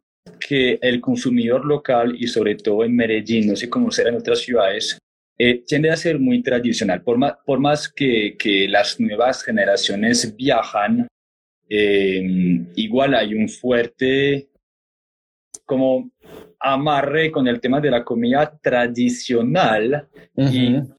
[0.48, 4.40] que el consumidor local y sobre todo en Medellín, no sé cómo será en otras
[4.40, 4.98] ciudades,
[5.38, 7.02] eh, tiende a ser muy tradicional.
[7.02, 11.08] Por más, por más que, que las nuevas generaciones viajan,
[11.70, 14.50] eh, igual hay un fuerte
[15.66, 16.12] como
[16.60, 20.96] amarre con el tema de la comida tradicional uh -huh.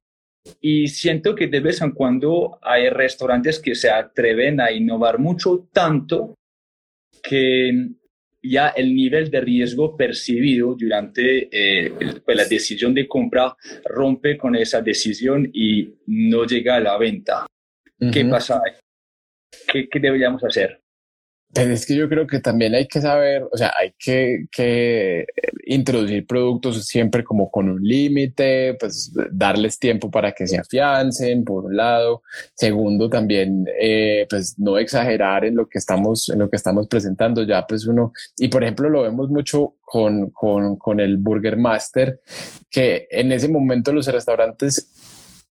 [0.60, 5.18] y, y siento que de vez en cuando hay restaurantes que se atreven a innovar
[5.18, 6.34] mucho tanto
[7.22, 7.88] que
[8.44, 11.92] ya el nivel de riesgo percibido durante eh,
[12.24, 17.46] pues la decisión de compra rompe con esa decisión y no llega a la venta.
[18.00, 18.12] Uh -huh.
[18.12, 18.60] ¿Qué pasa?
[19.72, 20.83] ¿Qué, ¿Qué, deberíamos hacer?
[21.54, 25.24] Pues es que yo creo que también hay que saber, o sea, hay que, que
[25.66, 31.66] introducir productos siempre como con un límite, pues darles tiempo para que se afiancen, por
[31.66, 32.22] un lado.
[32.54, 37.44] Segundo, también, eh, pues no exagerar en lo que estamos, en lo que estamos presentando.
[37.44, 42.20] Ya, pues uno, y por ejemplo, lo vemos mucho con, con, con el Burger Master,
[42.68, 44.90] que en ese momento los restaurantes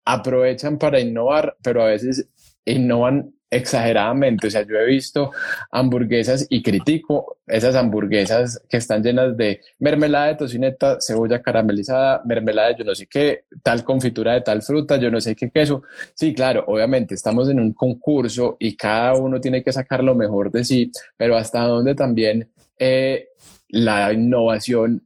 [0.04, 2.28] aprovechan para innovar, pero a veces
[2.66, 4.48] innovan exageradamente.
[4.48, 5.32] O sea, yo he visto
[5.72, 12.70] hamburguesas y critico esas hamburguesas que están llenas de mermelada de tocineta, cebolla caramelizada, mermelada
[12.70, 15.84] de yo no sé qué, tal confitura de tal fruta, yo no sé qué queso.
[16.14, 20.50] Sí, claro, obviamente estamos en un concurso y cada uno tiene que sacar lo mejor
[20.50, 23.28] de sí, pero hasta donde también eh,
[23.68, 25.06] la innovación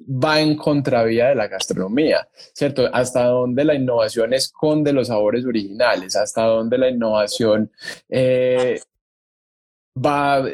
[0.00, 2.88] va en contravía de la gastronomía, ¿cierto?
[2.92, 7.70] Hasta dónde la innovación esconde los sabores originales, hasta dónde la innovación
[8.08, 8.80] eh,
[9.96, 10.44] va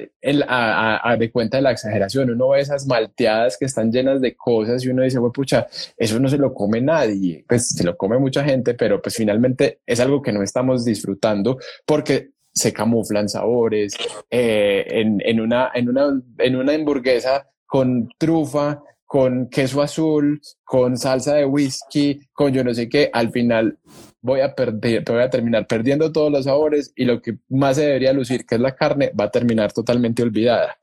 [0.49, 2.31] a, a, de cuenta de la exageración.
[2.31, 6.21] Uno ve esas malteadas que están llenas de cosas y uno dice, bueno, pucha, eso
[6.21, 9.99] no se lo come nadie, pues se lo come mucha gente, pero pues finalmente es
[10.01, 13.95] algo que no estamos disfrutando porque se camuflan sabores
[14.31, 21.35] eh, en, una, en, una, en una hamburguesa con trufa con queso azul, con salsa
[21.35, 23.77] de whisky, con yo no sé qué, al final
[24.23, 27.85] voy a perder, voy a terminar perdiendo todos los sabores y lo que más se
[27.85, 30.79] debería lucir, que es la carne, va a terminar totalmente olvidada.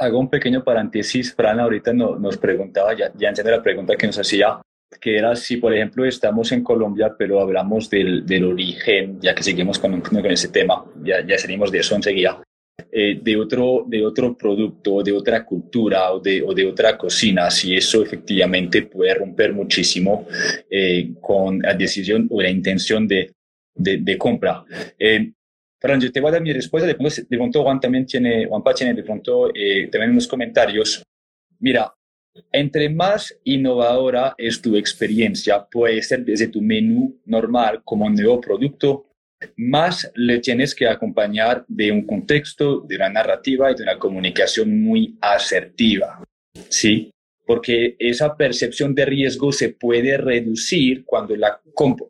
[0.00, 4.08] Hago un pequeño paréntesis, Fran, ahorita no, nos preguntaba, ya, ya entiendo la pregunta que
[4.08, 4.60] nos hacía,
[5.00, 9.44] que era si, por ejemplo, estamos en Colombia, pero hablamos del, del origen, ya que
[9.44, 12.42] seguimos con, con ese tema, ya, ya salimos de eso enseguida.
[12.92, 17.50] Eh, de, otro, de otro producto, de otra cultura o de, o de otra cocina,
[17.50, 20.26] si eso efectivamente puede romper muchísimo
[20.70, 23.32] eh, con la decisión o la intención de,
[23.74, 24.64] de, compra.
[24.98, 25.32] Eh,
[26.00, 28.74] yo te voy a dar mi respuesta, de pronto, de pronto Juan también tiene, Juanpa
[28.74, 31.02] tiene de pronto eh, también unos comentarios.
[31.60, 31.92] Mira,
[32.52, 38.40] entre más innovadora es tu experiencia, puede ser desde tu menú normal como un nuevo
[38.40, 39.05] producto,
[39.56, 44.82] más le tienes que acompañar de un contexto, de una narrativa y de una comunicación
[44.82, 46.22] muy asertiva.
[46.68, 47.10] ¿Sí?
[47.44, 52.08] Porque esa percepción de riesgo se puede reducir cuando, la, como,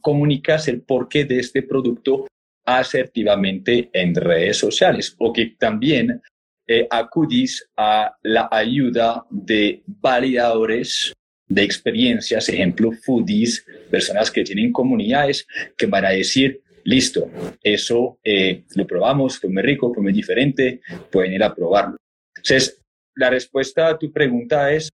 [0.00, 2.26] comunicas el porqué de este producto
[2.64, 6.20] asertivamente en redes sociales o que también
[6.66, 11.12] eh, acudís a la ayuda de validadores
[11.48, 17.30] de experiencias, ejemplo, foodies, personas que tienen comunidades que van a decir, listo,
[17.62, 20.80] eso eh, lo probamos, fue muy rico, fue muy diferente,
[21.10, 21.96] pueden ir a probarlo.
[22.36, 22.82] Entonces,
[23.14, 24.90] la respuesta a tu pregunta es,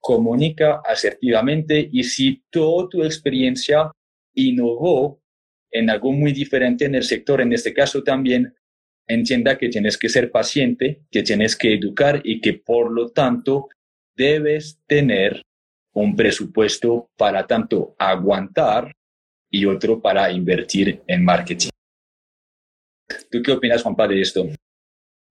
[0.00, 3.90] comunica asertivamente y si toda tu experiencia
[4.34, 5.20] innovó
[5.70, 8.54] en algo muy diferente en el sector, en este caso también,
[9.08, 13.68] entienda que tienes que ser paciente, que tienes que educar y que por lo tanto
[14.16, 15.42] debes tener
[15.96, 18.94] un presupuesto para tanto aguantar
[19.50, 21.70] y otro para invertir en marketing.
[23.30, 24.46] ¿Tú qué opinas, Juanpa, de esto?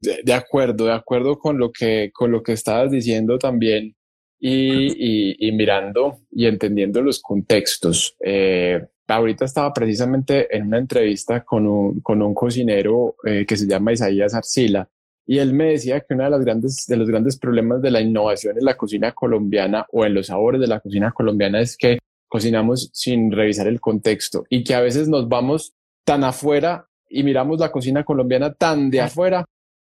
[0.01, 3.95] De, acuerdo, de acuerdo con lo que, con lo que estabas diciendo también
[4.39, 8.15] y, mirando y entendiendo los contextos.
[8.23, 13.67] Eh, ahorita estaba precisamente en una entrevista con un, con un cocinero eh, que se
[13.67, 14.89] llama Isaías Arcila
[15.25, 18.01] y él me decía que uno de, las grandes, de los grandes problemas de la
[18.01, 21.99] innovación en la cocina colombiana o en los sabores de la cocina colombiana es que
[22.27, 27.59] cocinamos sin revisar el contexto y que a veces nos vamos tan afuera y miramos
[27.59, 29.45] la cocina colombiana tan de afuera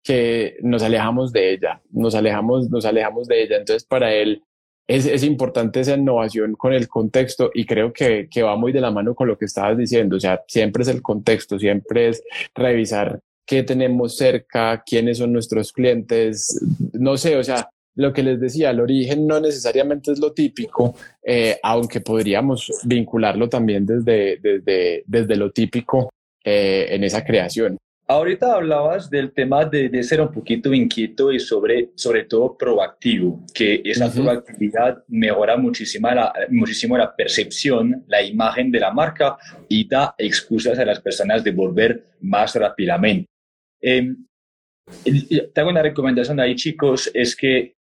[0.03, 3.57] que nos alejamos de ella, nos alejamos, nos alejamos de ella.
[3.57, 4.43] Entonces, para él,
[4.85, 8.81] es, es, importante esa innovación con el contexto y creo que, que, va muy de
[8.81, 10.17] la mano con lo que estabas diciendo.
[10.17, 12.21] O sea, siempre es el contexto, siempre es
[12.53, 16.59] revisar qué tenemos cerca, quiénes son nuestros clientes.
[16.93, 20.95] No sé, o sea, lo que les decía, el origen no necesariamente es lo típico,
[21.23, 26.09] eh, aunque podríamos vincularlo también desde, desde, desde lo típico
[26.43, 27.77] eh, en esa creación.
[28.05, 33.39] Ahorita hablabas del tema de, de, ser un poquito inquieto y sobre, sobre todo proactivo,
[33.53, 39.37] que esa proactividad mejora muchísimo la, muchísimo la percepción, la imagen de la marca
[39.69, 43.29] y da excusas a las personas de volver más rápidamente.
[43.83, 44.15] Eh,
[45.53, 47.75] tengo una recomendación ahí, chicos, es que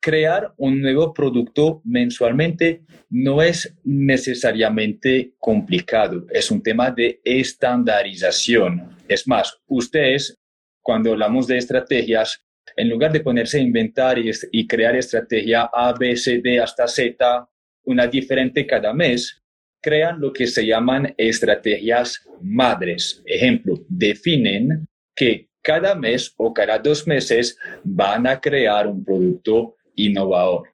[0.00, 8.96] crear un nuevo producto mensualmente no es necesariamente complicado, es un tema de estandarización.
[9.08, 10.38] Es más, ustedes,
[10.82, 12.44] cuando hablamos de estrategias,
[12.76, 17.48] en lugar de ponerse a inventar y, crear estrategia A, B, C, D hasta Z,
[17.84, 19.42] una diferente cada mes,
[19.80, 23.22] crean lo que se llaman estrategias madres.
[23.26, 30.68] Ejemplo, definen que cada mes o cada dos meses van a crear un producto innovador.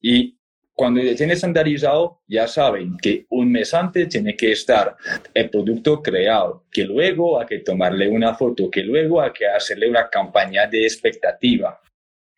[0.00, 0.36] Y
[0.76, 4.94] cuando ya tiene estandarizado, ya saben que un mes antes tiene que estar
[5.32, 9.88] el producto creado, que luego hay que tomarle una foto, que luego hay que hacerle
[9.88, 11.80] una campaña de expectativa.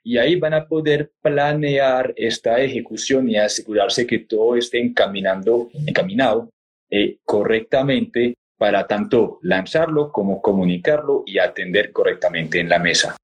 [0.04, 6.48] Y ahí van a poder planear esta ejecución y asegurarse que todo esté encaminando, encaminado
[6.88, 13.16] eh, correctamente para tanto lanzarlo como comunicarlo y atender correctamente en la mesa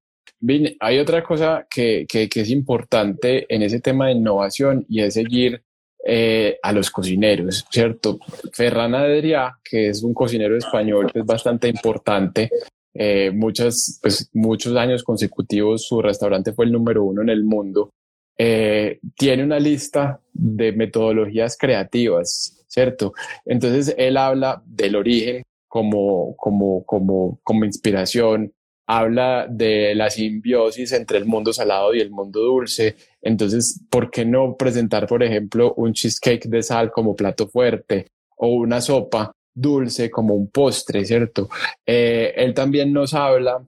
[0.79, 5.63] hay otra cosa que, que, es importante en ese tema de innovación y es seguir
[6.05, 8.19] eh, a los cocineros, ¿cierto?
[8.53, 12.49] Ferran Adrià, que es un cocinero español, es bastante importante.
[12.93, 17.91] Eh, muchas, pues, muchos años consecutivos su restaurante fue el número uno en el mundo.
[18.37, 23.13] Eh, tiene una lista de metodologías creativas, ¿cierto?
[23.45, 28.53] Entonces él habla del origen como, como, como, como inspiración,
[28.87, 32.95] habla de la simbiosis entre el mundo salado y el mundo dulce.
[33.21, 38.49] Entonces, ¿por qué no presentar, por ejemplo, un cheesecake de sal como plato fuerte o
[38.49, 41.49] una sopa dulce como un postre, ¿cierto?
[41.85, 43.65] Eh, él también nos habla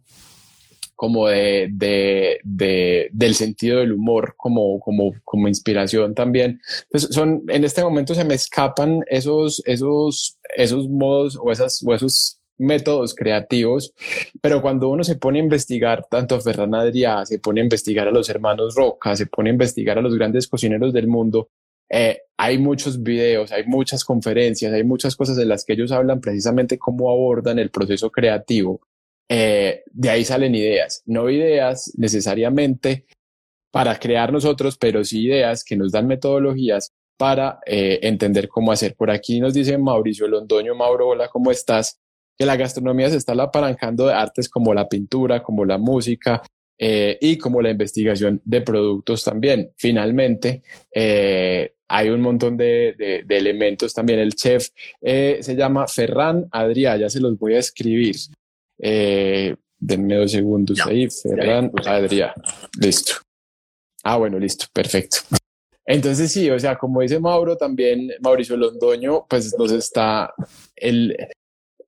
[0.97, 6.59] como de, de, de, del sentido del humor como, como, como inspiración también.
[6.89, 11.93] Pues son, en este momento se me escapan esos, esos, esos modos o, esas, o
[11.93, 13.93] esos métodos creativos,
[14.41, 18.07] pero cuando uno se pone a investigar tanto a Ferran Adrià, se pone a investigar
[18.07, 21.51] a los hermanos Roca, se pone a investigar a los grandes cocineros del mundo,
[21.89, 26.19] eh, hay muchos videos, hay muchas conferencias, hay muchas cosas en las que ellos hablan
[26.19, 28.81] precisamente cómo abordan el proceso creativo.
[29.29, 33.05] Eh, de ahí salen ideas, no ideas necesariamente
[33.71, 38.95] para crear nosotros, pero sí ideas que nos dan metodologías para eh, entender cómo hacer.
[38.95, 41.99] Por aquí nos dice Mauricio Londoño, Mauro, hola, ¿cómo estás?
[42.37, 46.41] Que la gastronomía se está apalancando de artes como la pintura, como la música,
[46.79, 49.71] eh, y como la investigación de productos también.
[49.77, 50.61] Finalmente,
[51.89, 54.19] hay un montón de, de, elementos también.
[54.19, 54.69] El chef
[55.01, 58.15] se llama Ferran Adrià, ya se los voy a escribir.
[58.77, 61.07] Denme dos segundos ahí.
[61.09, 62.33] Ferran Adrià.
[62.79, 63.13] Listo.
[64.03, 65.17] Ah, bueno, listo, perfecto.
[65.85, 70.33] Entonces sí, o sea, como dice Mauro, también Mauricio Londoño, pues nos está,
[70.75, 71.15] el,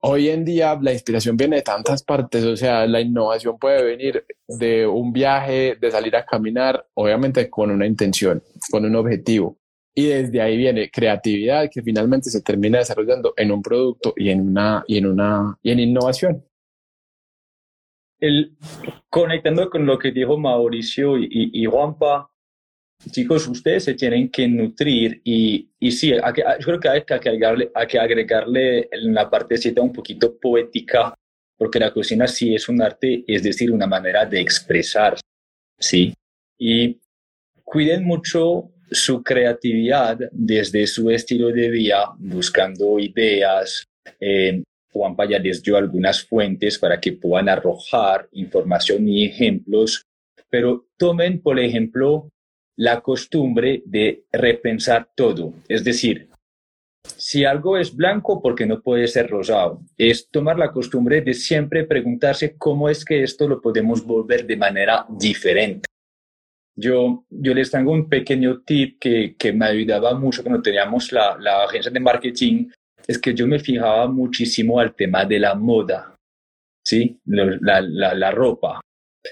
[0.02, 4.26] hoy en día la inspiración viene de tantas partes, o sea, la innovación puede venir
[4.48, 9.58] de un viaje, de salir a caminar, obviamente con una intención, con un objetivo.
[9.94, 14.42] Y desde ahí viene creatividad que finalmente se termina desarrollando en un producto y en
[14.42, 16.46] una y en una y en innovación.
[18.20, 18.58] El,
[19.10, 22.30] conectando con lo que dijo Mauricio y, y Juanpa,
[23.12, 27.72] chicos, ustedes se tienen que nutrir y, y sí, yo creo que hay que, agregarle,
[27.74, 31.14] hay que agregarle en la partecita un poquito poética,
[31.58, 35.18] porque la cocina sí es un arte, es decir, una manera de expresar,
[35.78, 36.14] ¿sí?
[36.58, 37.00] Y
[37.64, 43.86] cuiden mucho su creatividad desde su estilo de vida, buscando ideas.
[44.20, 50.06] Eh, Juanpa ya les dio algunas fuentes para que puedan arrojar información y ejemplos,
[50.50, 52.30] pero tomen, por ejemplo,
[52.76, 55.54] la costumbre de repensar todo.
[55.68, 56.30] Es decir,
[57.04, 59.82] si algo es blanco, ¿por qué no puede ser rosado?
[59.98, 64.58] Es tomar la costumbre de siempre preguntarse cómo es que esto lo podemos volver de
[64.58, 65.88] manera diferente.
[66.76, 71.38] Yo, yo les tengo un pequeño tip que, que me ayudaba mucho cuando teníamos la,
[71.38, 72.70] la agencia de marketing,
[73.10, 76.16] es que yo me fijaba muchísimo al tema de la moda,
[76.86, 77.20] ¿sí?
[77.26, 78.80] La, la, la ropa.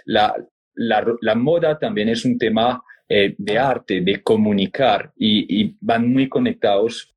[0.06, 0.36] La,
[0.74, 7.14] la, moda también es un tema eh, de arte, de comunicar y, van muy conectados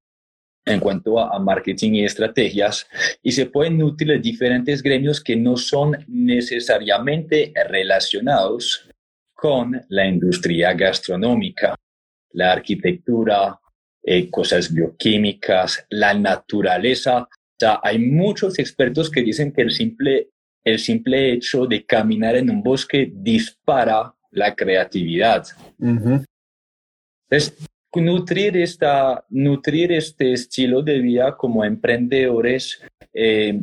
[0.67, 2.87] en cuanto a, marketing y estrategias
[3.23, 8.87] y se pueden nutrir diferentes gremios que no son necesariamente relacionados
[9.33, 11.75] con la industria gastronómica,
[12.33, 13.59] la arquitectura,
[14.03, 17.23] eh, cosas bioquímicas, la naturaleza.
[17.23, 20.31] O sea, hay muchos expertos que dicen que el simple,
[20.65, 25.47] el simple hecho de caminar en un bosque dispara la creatividad.
[27.29, 27.55] Es
[27.95, 32.83] nutrir, esta, nutrir este estilo de vida como emprendedores.
[33.13, 33.61] Eh,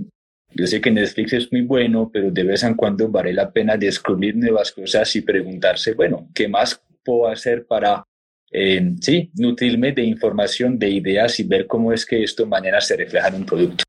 [0.54, 3.78] yo sé que Netflix es muy bueno, pero de vez en cuando vale la pena
[3.78, 8.06] descubrir nuevas cosas y preguntarse, bueno, ¿qué más puedo hacer para,
[8.52, 12.96] eh, sí, nutrirme de información, de ideas y ver cómo es que esto mañana se
[12.96, 13.84] refleja en un producto?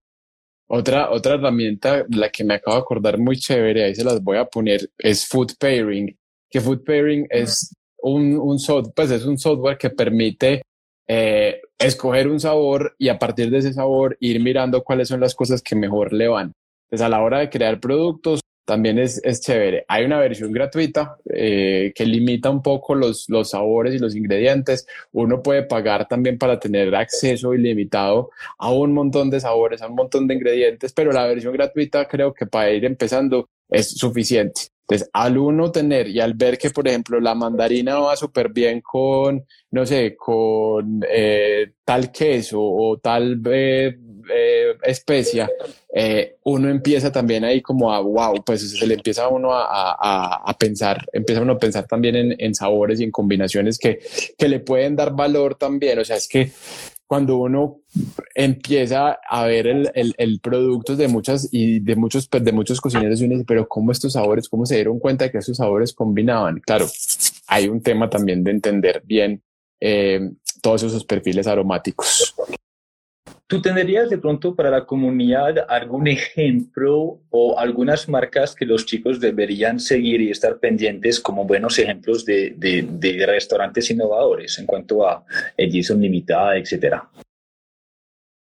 [0.71, 4.37] Otra, otra herramienta, la que me acabo de acordar muy chévere, ahí se las voy
[4.37, 6.15] a poner, es Food Pairing
[6.51, 8.59] que Food Pairing es un, un,
[8.95, 10.63] pues es un software que permite
[11.07, 15.35] eh, escoger un sabor y a partir de ese sabor ir mirando cuáles son las
[15.35, 16.53] cosas que mejor le van.
[16.85, 19.87] Entonces a la hora de crear productos también es, es chévere.
[19.89, 24.87] Hay una versión gratuita eh, que limita un poco los, los sabores y los ingredientes.
[25.13, 29.95] Uno puede pagar también para tener acceso ilimitado a un montón de sabores, a un
[29.95, 34.69] montón de ingredientes, pero la versión gratuita creo que para ir empezando es suficiente.
[34.83, 38.83] Entonces, al uno tener y al ver que, por ejemplo, la mandarina va súper bien
[38.83, 43.99] con, no sé, con eh, tal queso o tal eh,
[44.33, 45.51] eh, especia,
[46.45, 50.59] uno empieza también ahí como a, wow, pues se le empieza a uno a, a,
[50.59, 53.99] pensar, empieza uno a pensar también en, sabores y en combinaciones que,
[54.37, 55.99] que le pueden dar valor también.
[55.99, 56.53] O sea, es que
[57.09, 57.81] cuando uno
[58.35, 63.67] empieza a ver el, el, producto de muchas y de muchos, de muchos cocineros pero
[63.67, 66.61] ¿cómo estos sabores, cómo se dieron cuenta de que esos sabores combinaban?
[66.61, 66.87] Claro,
[67.47, 69.43] hay un tema también de entender bien
[69.81, 70.21] eh,
[70.61, 72.35] todos esos perfiles aromáticos.
[73.49, 79.21] ¿Tú tendrías de pronto para la comunidad algún ejemplo o algunas marcas que los chicos
[79.21, 85.25] deberían seguir y estar pendientes como buenos ejemplos de, de, restaurantes innovadores en cuanto a
[85.57, 87.09] edición limitada, etcétera?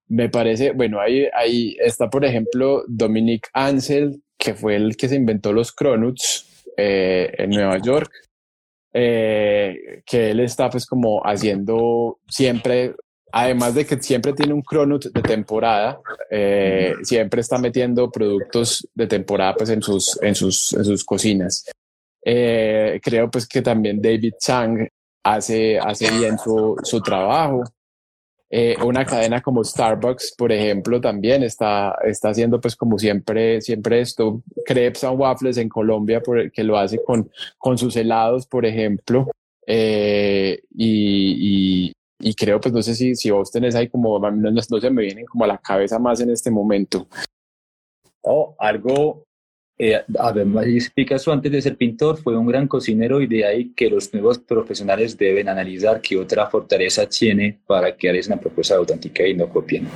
[0.08, 5.14] Me parece, bueno, ahí, ahí está, por ejemplo, Dominic Ansel, que fue el que se
[5.14, 8.10] inventó los Cronuts eh, en Nueva York.
[8.92, 12.94] Eh, que él está pues como haciendo siempre
[13.32, 16.00] además de que siempre tiene un cronut de temporada,
[16.30, 21.64] eh, siempre está metiendo productos de temporada pues, en, sus, en, sus, en sus cocinas.
[22.24, 24.88] Eh, creo pues que también David Chang
[25.22, 27.64] hace, hace bien su, su trabajo.
[28.50, 34.00] Eh, una cadena como Starbucks, por ejemplo, también está, está haciendo pues como siempre, siempre
[34.00, 38.64] esto, crepes and waffles en Colombia, por, que lo hace con, con sus helados, por
[38.64, 39.30] ejemplo.
[39.66, 41.92] Y,
[42.34, 45.26] creo, pues no sé si, si vos tenés ahí como, no, no, se me vienen
[45.26, 47.06] como a la cabeza más en este momento.
[48.22, 49.24] Oh, algo
[49.80, 53.88] eh, además, Picasso antes de ser pintor fue un gran cocinero y de ahí que
[53.88, 59.24] los nuevos profesionales deben analizar qué otra fortaleza tiene para que hagas una propuesta auténtica
[59.24, 59.86] y no copien.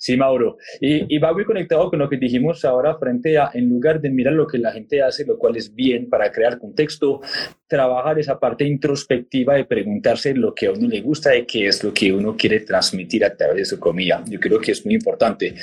[0.00, 0.56] Sí, Mauro.
[0.80, 4.10] Y, y, va muy conectado con lo que dijimos ahora frente a, en lugar de
[4.10, 7.20] mirar lo que la gente hace, lo cual es bien para crear contexto,
[7.66, 11.82] trabajar esa parte introspectiva de preguntarse lo que a uno le gusta y qué es
[11.82, 14.22] lo que uno quiere transmitir a través de su comida.
[14.28, 15.54] Yo creo que es muy importante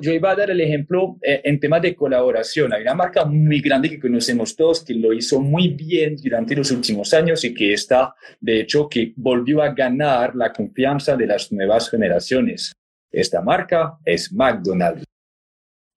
[0.00, 2.72] yo iba a dar el ejemplo eh, en temas de colaboración.
[2.72, 6.70] Hay una marca muy grande que conocemos todos que lo hizo muy bien durante los
[6.70, 11.50] últimos años y que está, de hecho, que volvió a ganar la confianza de las
[11.52, 12.72] nuevas generaciones.
[13.12, 15.04] Esta marca es McDonald's.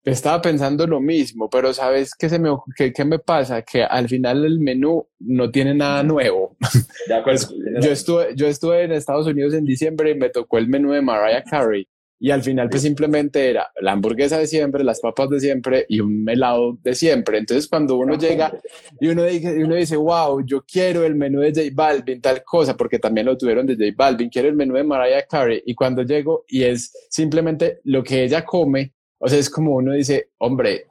[0.03, 3.63] Estaba pensando lo mismo, pero ¿sabes qué, se me, qué, qué me pasa?
[3.63, 6.55] Que al final el menú no tiene nada nuevo.
[7.81, 11.01] yo, estuve, yo estuve en Estados Unidos en diciembre y me tocó el menú de
[11.01, 11.87] Mariah Carey
[12.19, 15.99] y al final, pues simplemente era la hamburguesa de siempre, las papas de siempre y
[15.99, 17.37] un helado de siempre.
[17.37, 18.57] Entonces, cuando uno llega
[18.99, 22.77] y uno, dice, uno dice, wow, yo quiero el menú de J Balvin, tal cosa,
[22.77, 25.61] porque también lo tuvieron de J Balvin, quiero el menú de Mariah Carey.
[25.65, 29.91] Y cuando llego y es simplemente lo que ella come, o sea, es como uno
[29.91, 30.87] dice, hombre,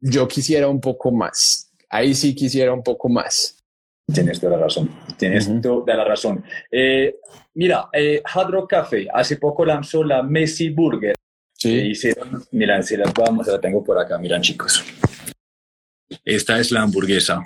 [0.00, 1.70] yo quisiera un poco más.
[1.90, 3.58] Ahí sí quisiera un poco más.
[4.12, 4.90] Tienes toda la razón.
[5.22, 6.44] Tienes toda la razón.
[6.68, 7.16] Eh,
[7.54, 11.14] mira, eh, Hard Rock Café hace poco lanzó la Messi Burger.
[11.54, 11.70] Sí.
[11.70, 14.84] hicieron, miran, si las vamos, la tengo por acá, miran chicos.
[16.24, 17.40] Esta es la hamburguesa.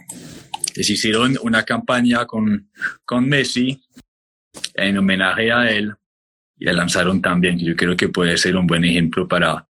[0.74, 2.70] Les hicieron una campaña con,
[3.04, 3.78] con Messi
[4.72, 5.92] en homenaje a él
[6.56, 7.58] y la lanzaron también.
[7.58, 9.68] Yo creo que puede ser un buen ejemplo para,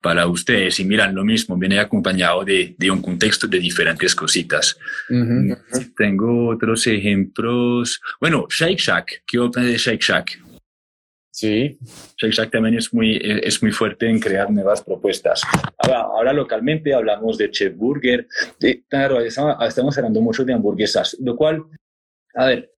[0.00, 4.78] para ustedes y miran lo mismo, viene acompañado de, de un contexto de diferentes cositas.
[5.96, 8.00] Tengo otros ejemplos.
[8.20, 10.40] Bueno, Shake Shack, ¿qué opinas de Shake Shack?
[11.30, 11.78] Sí.
[12.16, 15.42] Shake Shack también es muy, es muy fuerte en crear nuevas propuestas.
[15.78, 18.26] Ahora, ahora localmente hablamos de Chef Burger.
[18.58, 21.64] De, claro, estamos hablando mucho de hamburguesas, lo cual,
[22.34, 22.72] a ver,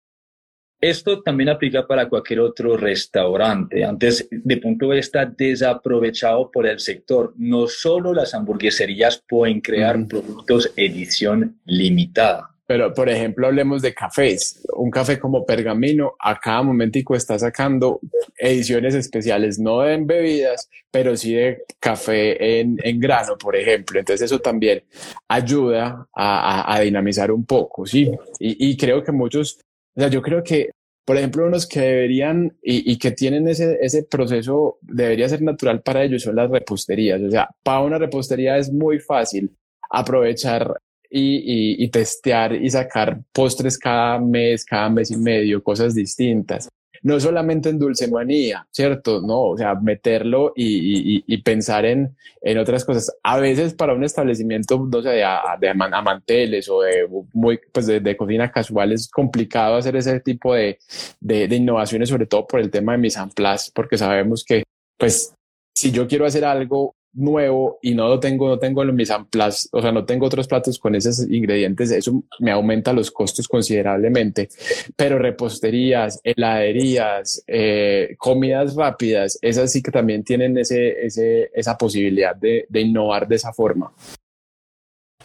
[0.81, 3.85] esto también aplica para cualquier otro restaurante.
[3.85, 7.35] Antes, de punto de vista desaprovechado por el sector.
[7.37, 12.51] No solo las hamburgueserías pueden crear productos edición limitada.
[12.67, 14.65] Pero, por ejemplo, hablemos de cafés.
[14.77, 17.99] Un café como Pergamino a cada momentico está sacando
[18.39, 23.99] ediciones especiales, no en bebidas, pero sí de café en, grano, por ejemplo.
[23.99, 24.85] Entonces eso también
[25.27, 28.09] ayuda a, dinamizar un poco, ¿sí?
[28.39, 29.59] Y, y creo que muchos
[29.97, 30.71] o sea, yo creo que,
[31.05, 36.05] por ejemplo, unos que deberían y, que tienen ese, ese proceso, debería ser natural para
[36.05, 37.21] ellos, son las reposterías.
[37.23, 39.51] O sea, para una repostería es muy fácil
[39.91, 40.81] aprovechar
[41.11, 46.69] y, y, testear y sacar postres cada mes, cada mes y medio, cosas distintas
[47.03, 49.21] no solamente en dulce manía, ¿cierto?
[49.21, 53.17] No, o sea, meterlo y, y, pensar en, en, otras cosas.
[53.23, 55.27] A veces para un establecimiento, no sé, de,
[55.61, 60.55] de amanteles o de, muy, pues de, de, cocina casual es complicado hacer ese tipo
[60.55, 60.79] de,
[61.21, 64.65] de, de innovaciones, sobre todo por el tema de mis amplas, porque sabemos que,
[64.99, 65.35] pues,
[65.75, 69.83] si yo quiero hacer algo nuevo y no lo tengo, no tengo mis amplas, o
[69.83, 74.49] sea, no tengo otros platos con esos ingredientes, eso me aumenta los costos considerablemente.
[74.97, 82.37] Pero reposterías, heladerías, eh, comidas rápidas, esas sí que también tienen ese, ese, esa posibilidad
[82.37, 83.93] de, de innovar de esa forma.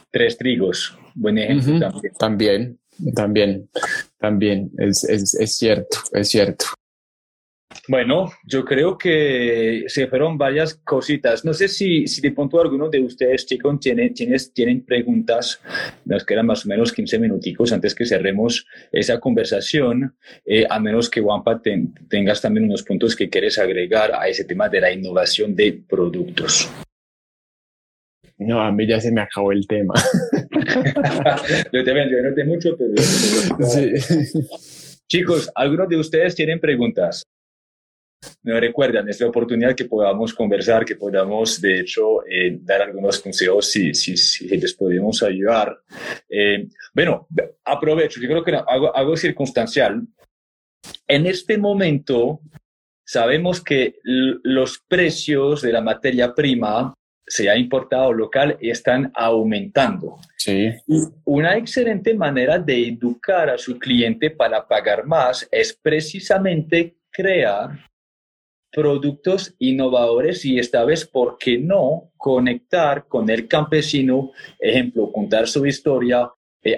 [0.09, 2.13] Tres trigos, buen ejemplo también.
[2.17, 2.79] También,
[3.13, 3.69] también,
[4.17, 6.65] también, es, es, es cierto, es cierto.
[7.87, 11.45] Bueno, yo creo que se fueron varias cositas.
[11.45, 14.13] No sé si, si de pronto alguno de ustedes, chicos, tienen,
[14.53, 15.61] tienen preguntas.
[16.05, 20.15] Nos quedan más o menos 15 minuticos antes que cerremos esa conversación,
[20.45, 21.61] eh, a menos que Wampa
[22.09, 26.69] tengas también unos puntos que quieres agregar a ese tema de la innovación de productos.
[28.37, 29.93] No, a mí ya se me acabó el tema.
[31.71, 32.93] yo también, yo no mucho, pero...
[35.07, 37.23] Chicos, ¿algunos de ustedes tienen preguntas?
[38.43, 43.19] Me recuerdan, es la oportunidad que podamos conversar, que podamos, de hecho, eh, dar algunos
[43.19, 45.77] consejos si, si, si les podemos ayudar.
[46.29, 47.27] Eh, bueno,
[47.63, 50.01] aprovecho, yo creo que hago, algo circunstancial.
[51.07, 52.41] En este momento,
[53.03, 56.93] sabemos que los precios de la materia prima
[57.27, 60.17] se ha importado local y están aumentando.
[60.37, 60.71] Sí.
[61.23, 67.79] una excelente manera de educar a su cliente para pagar más es precisamente crear
[68.75, 74.31] productos innovadores y esta vez, ¿por qué no conectar con el campesino?
[74.59, 76.29] Ejemplo, contar su historia,
[76.61, 76.77] eh,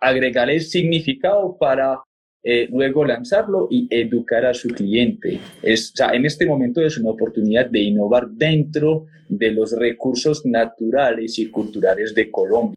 [0.00, 2.00] agregar el significado para
[2.42, 5.38] eh, luego lanzarlo y educar a su cliente.
[5.62, 11.50] Es, en este momento es una oportunidad de innovar dentro de los recursos naturales y
[11.50, 12.76] culturales de Colombia.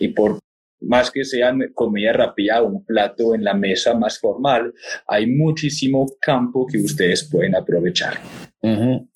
[0.00, 0.40] Y por
[0.86, 4.72] más que sean comida rápida o un plato en la mesa más formal,
[5.06, 8.18] hay muchísimo campo que ustedes pueden aprovechar.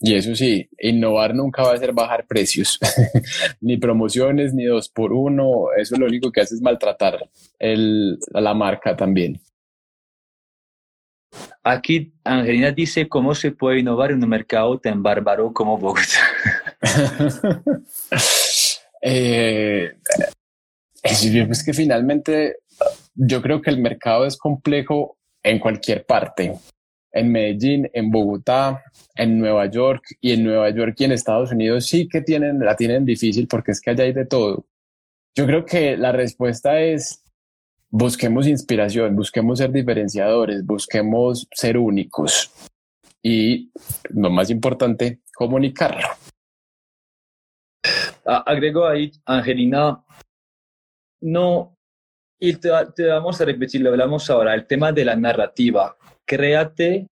[0.01, 2.79] Y eso sí, innovar nunca va a ser bajar precios,
[3.63, 8.41] ni promociones, ni dos por uno, eso lo único que hace es maltratar el, a
[8.43, 9.41] la marca también.
[11.63, 16.05] Aquí Angelina dice cómo se puede innovar en un mercado tan bárbaro como Bogotá.
[19.03, 19.93] eh,
[21.03, 22.57] es que finalmente
[23.15, 26.55] yo creo que el mercado es complejo en cualquier parte.
[27.11, 28.83] En Medellín, en Bogotá,
[29.15, 32.77] en Nueva York y en Nueva York y en Estados Unidos sí que tienen, la
[32.77, 34.67] tienen difícil porque es que allá hay de todo.
[35.35, 37.25] Yo creo que la respuesta es
[37.91, 42.53] busquemos inspiración, busquemos ser diferenciadores, busquemos ser únicos
[43.23, 43.71] y
[44.11, 46.09] lo más importante, comunicarlo.
[48.25, 50.05] Agrego ahí, Angelina,
[51.21, 51.79] no,
[52.41, 52.71] y te,
[53.09, 55.97] vamos a repetir, lo hablamos ahora, el tema de la narrativa.
[56.25, 57.07] Créate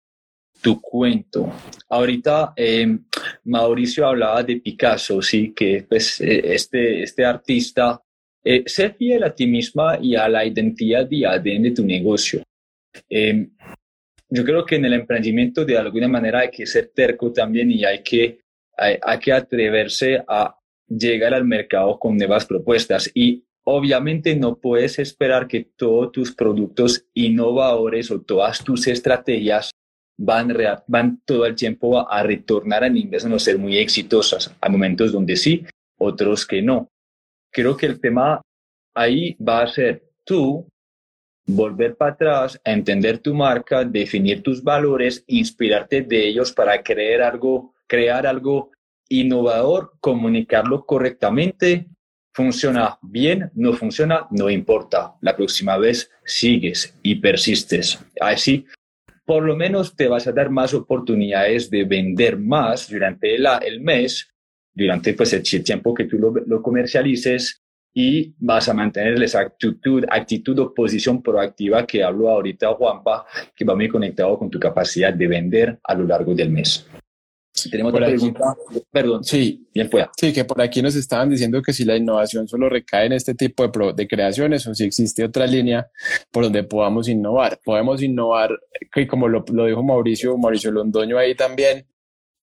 [0.61, 1.51] tu cuento.
[1.89, 3.03] Ahorita em,
[3.45, 8.01] Mauricio hablaba de Picasso, sí, que pues, eh, este, este artista,
[8.43, 12.43] eh, sé fiel a ti misma y a la identidad y ADN de tu negocio.
[13.09, 13.49] Em,
[14.29, 17.83] yo creo que en el emprendimiento de alguna manera hay que ser terco también y
[17.83, 18.41] hay que,
[18.77, 20.55] hay, hay que atreverse a
[20.87, 23.09] llegar al mercado con nuevas propuestas.
[23.13, 29.71] Y Obviamente no puedes esperar que todos tus productos innovadores o todas tus estrategias
[30.17, 30.55] van,
[30.87, 34.55] van todo el tiempo a, retornar a inverso, no ser muy exitosas.
[34.61, 35.65] Hay momentos donde sí,
[35.97, 36.89] otros que no.
[37.51, 38.39] Creo que el tema
[38.93, 40.67] ahí va a ser tú
[41.47, 47.73] volver para atrás, entender tu marca, definir tus valores, inspirarte de ellos para crear algo,
[47.87, 48.71] crear algo
[49.09, 51.87] innovador, comunicarlo correctamente
[52.35, 55.15] Funciona bien, no funciona, no importa.
[55.21, 57.97] La próxima vez sigues y persistes.
[58.19, 58.65] Así,
[59.23, 64.29] por lo menos te vas a dar más oportunidades de vender más durante el mes,
[64.73, 67.63] durante pues, el tiempo que tú lo, comercialices
[67.93, 73.25] y vas a mantener esa actitud, actitud o posición proactiva que hablo ahorita Juanpa,
[73.55, 76.85] que va muy conectado con tu capacidad de vender a lo largo del mes.
[77.69, 78.55] Tenemos otra pregunta.
[78.91, 79.23] Perdón.
[79.23, 80.11] Sí, bien pueda.
[80.17, 83.33] Sí, que por aquí nos estaban diciendo que si la innovación solo recae en este
[83.33, 85.87] tipo de, de creaciones o si existe otra línea
[86.31, 87.59] por donde podamos innovar.
[87.63, 88.59] Podemos innovar,
[88.91, 91.85] que como lo, lo dijo Mauricio, Mauricio Londoño ahí también,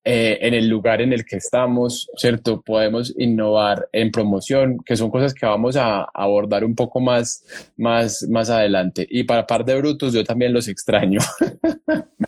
[0.04, 2.60] eh, en el lugar en el que estamos, ¿cierto?
[2.60, 7.44] Podemos innovar en promoción, que son cosas que vamos a abordar un poco más,
[7.76, 9.06] más, más adelante.
[9.08, 11.20] Y para par de brutos, yo también los extraño.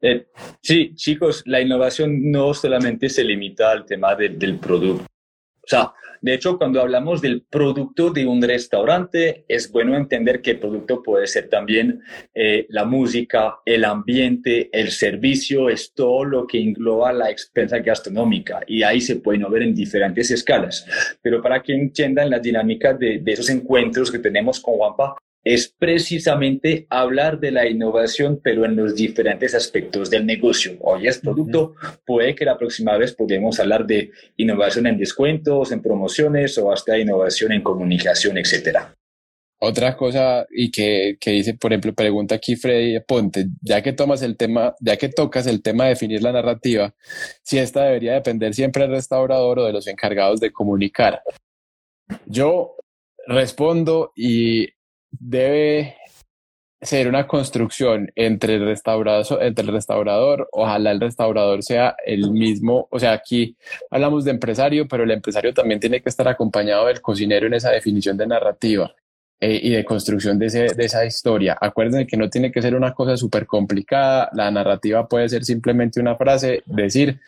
[0.00, 0.26] Eh,
[0.60, 5.04] sí, chicos, la innovación no solamente se limita al tema del producto.
[5.04, 10.52] O sea, de hecho, cuando hablamos del producto de un restaurante, es bueno entender que
[10.52, 12.00] el producto puede ser también
[12.32, 18.60] eh, la música, el ambiente, el servicio, es todo lo que engloba la experiencia gastronómica
[18.68, 20.86] y ahí se puede ver en diferentes escalas.
[21.20, 25.74] Pero para que entiendan la dinámica de, de esos encuentros que tenemos con Juanpa, es
[25.76, 30.76] precisamente hablar de la innovación, pero en los diferentes aspectos del negocio.
[30.80, 31.74] Hoy es producto,
[32.06, 36.98] puede que la próxima vez podamos hablar de innovación en descuentos, en promociones o hasta
[36.98, 38.94] innovación en comunicación, etcétera.
[39.64, 44.20] Otra cosa y que, que, dice, por ejemplo, pregunta aquí Freddy Ponte, ya que tomas
[44.22, 46.92] el tema, ya que tocas el tema de definir la narrativa,
[47.44, 51.22] si esta debería depender siempre del restaurador o de los encargados de comunicar.
[52.26, 52.74] Yo
[53.28, 54.68] respondo y
[55.22, 55.96] debe
[56.80, 63.56] ser una construcción entre el restaurador, ojalá el restaurador sea el mismo, o sea, aquí
[63.88, 67.70] hablamos de empresario, pero el empresario también tiene que estar acompañado del cocinero en esa
[67.70, 68.92] definición de narrativa
[69.38, 71.56] eh, y de construcción de, de esa historia.
[71.60, 76.00] Acuérdense que no tiene que ser una cosa súper complicada, la narrativa puede ser simplemente
[76.00, 77.20] una frase, decir,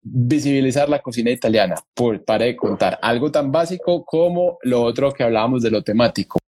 [0.00, 5.24] visibilizar la cocina italiana, por, para de contar algo tan básico como lo otro que
[5.24, 6.38] hablábamos de lo temático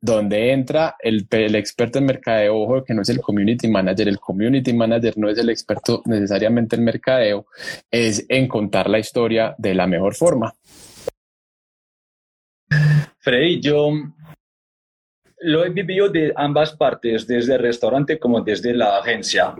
[0.00, 1.26] donde entra el,
[1.56, 5.38] experto en mercadeo, ojo, que no es el community manager, el community manager no es
[5.38, 7.46] el experto necesariamente en mercadeo,
[7.90, 10.54] es en contar la historia de la mejor forma.
[13.18, 13.90] Freddy, yo
[15.40, 19.54] lo he vivido de ambas partes, desde el restaurante como desde la agencia.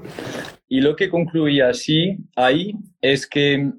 [0.69, 3.73] Y lo que concluía así ahí es que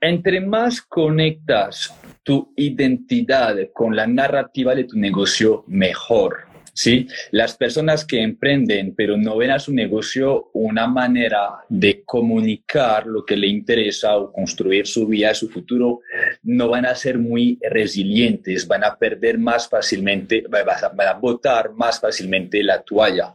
[0.00, 1.94] entre más conectas
[2.28, 6.40] tu identidad con la narrativa de tu negocio, mejor.
[6.74, 7.08] ¿sí?
[7.30, 13.24] Las personas que emprenden pero no ven a su negocio una manera de comunicar lo
[13.24, 16.00] que le interesa o construir su vida, su futuro,
[16.42, 20.66] no van a ser muy resilientes, van a perder más fácilmente, van
[21.08, 23.32] a, botar más fácilmente la toalla.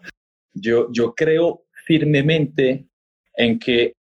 [0.54, 2.86] Yo, yo creo firmemente
[3.36, 3.94] en que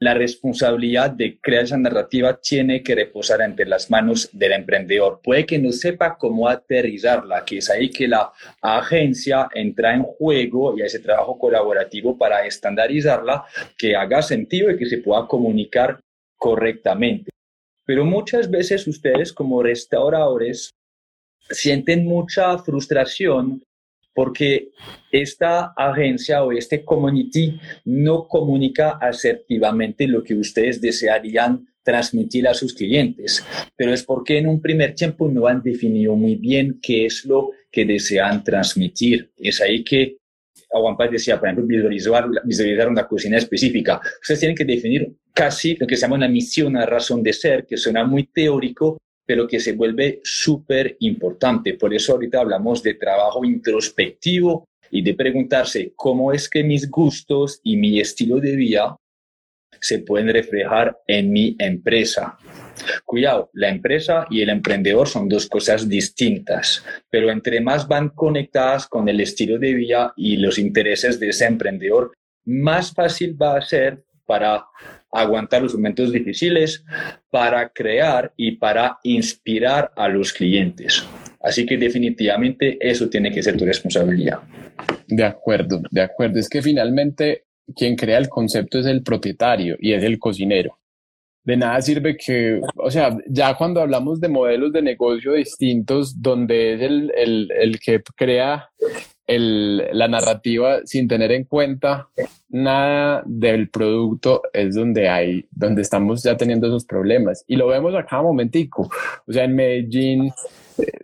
[0.00, 5.20] la responsabilidad de crear esa narrativa tiene que reposar entre las manos del emprendedor.
[5.22, 8.32] Puede que no sepa cómo aterrizarla, que es ahí que la
[8.62, 13.44] agencia entra en juego y ese trabajo colaborativo para estandarizarla,
[13.76, 16.00] que haga sentido y que se pueda comunicar
[16.38, 17.30] correctamente.
[17.84, 20.70] Pero muchas veces ustedes como restauradores
[21.50, 23.62] sienten mucha frustración
[24.20, 24.72] porque
[25.10, 32.74] esta agencia o este community no comunica asertivamente lo que ustedes desearían transmitir a sus
[32.74, 33.42] clientes,
[33.74, 37.52] pero es porque en un primer tiempo no han definido muy bien qué es lo
[37.72, 39.30] que desean transmitir.
[39.38, 40.18] Es ahí que
[40.70, 44.02] Aguampas decía, por ejemplo, visualizar, visualizar una cocina específica.
[44.20, 47.64] Ustedes tienen que definir casi lo que se llama una misión, una razón de ser,
[47.64, 48.98] que suena muy teórico,
[49.30, 51.74] pero que se vuelve súper importante.
[51.74, 57.60] Por eso ahorita hablamos de trabajo introspectivo y de preguntarse cómo es que mis gustos
[57.62, 58.96] y mi estilo de vida
[59.80, 62.38] se pueden reflejar en mi empresa.
[63.04, 68.88] Cuidado, la empresa y el emprendedor son dos cosas distintas, pero entre más van conectadas
[68.88, 72.14] con el estilo de vida y los intereses de ese emprendedor,
[72.46, 74.64] más fácil va a ser para
[75.10, 76.84] aguantar los momentos difíciles,
[77.30, 81.04] para crear y para inspirar a los clientes.
[81.42, 84.38] Así que definitivamente eso tiene que ser tu responsabilidad.
[85.08, 86.38] De acuerdo, de acuerdo.
[86.38, 90.78] Es que finalmente quien crea el concepto es el propietario y es el cocinero.
[91.42, 96.74] De nada sirve que, o sea, ya cuando hablamos de modelos de negocio distintos, donde
[96.74, 98.70] es el, el, el que crea
[99.30, 102.08] el, la narrativa sin tener en cuenta
[102.48, 107.44] nada del producto es donde hay, donde estamos ya teniendo esos problemas.
[107.46, 108.90] Y lo vemos a cada momentico.
[109.26, 110.32] O sea, en Medellín,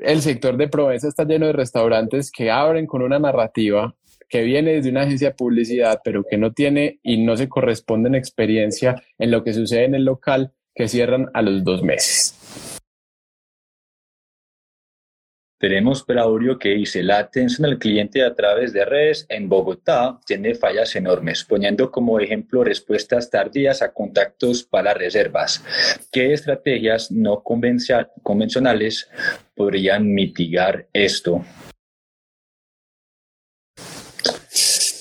[0.03, 3.95] el sector de Provenza está lleno de restaurantes que abren con una narrativa
[4.29, 8.09] que viene desde una agencia de publicidad, pero que no tiene y no se corresponde
[8.09, 12.46] en experiencia en lo que sucede en el local, que cierran a los dos meses.
[15.59, 20.55] Tenemos Braulio que dice, la atención al cliente a través de redes en Bogotá tiene
[20.55, 25.65] fallas enormes, poniendo como ejemplo respuestas tardías a contactos para reservas.
[26.13, 29.09] ¿Qué estrategias no convencionales
[29.55, 31.43] podrían mitigar esto?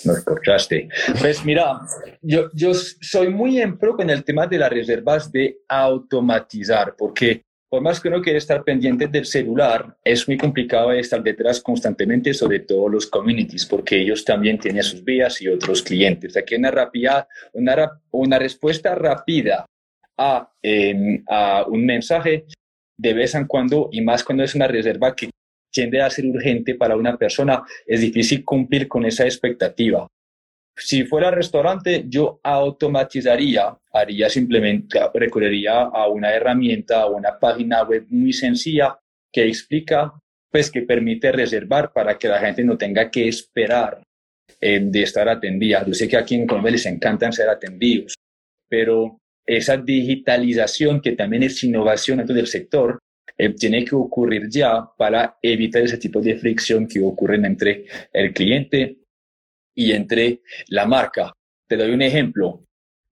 [0.06, 0.88] No escuchaste.
[1.20, 1.82] Pues mira,
[2.22, 7.44] yo, yo soy muy en pro con el tema de las reservas de automatizar, porque
[7.76, 12.34] por más que uno quiera estar pendiente del celular, es muy complicado estar detrás constantemente,
[12.34, 16.38] sobre todo los communities, porque ellos también tienen sus vías y otros clientes.
[16.38, 19.66] Aquí una, rápida, una, una respuesta rápida
[20.18, 20.50] a,
[21.28, 22.46] a un mensaje
[22.98, 25.30] de vez en cuando, y más cuando es una reserva que
[25.70, 30.08] tiende a ser urgente para una persona, es difícil cumplir con esa expectativa.
[30.78, 38.06] Si fuera restaurante, yo automatizaría, haría simplemente, recurriría a una herramienta, a una página web
[38.10, 39.00] muy sencilla
[39.32, 40.14] que explica,
[40.52, 44.02] pues que permite reservar para que la gente no tenga que esperar
[44.60, 45.86] eh, de estar atendida.
[45.86, 48.16] Yo sé que aquí en Colombia les encantan ser atendidos,
[48.68, 53.00] pero esa digitalización que también es innovación dentro del sector,
[53.38, 58.34] eh, tiene que ocurrir ya para evitar ese tipo de fricción que ocurren entre el
[58.34, 59.05] cliente
[59.76, 61.34] y entre la marca.
[61.68, 62.66] Te doy un ejemplo.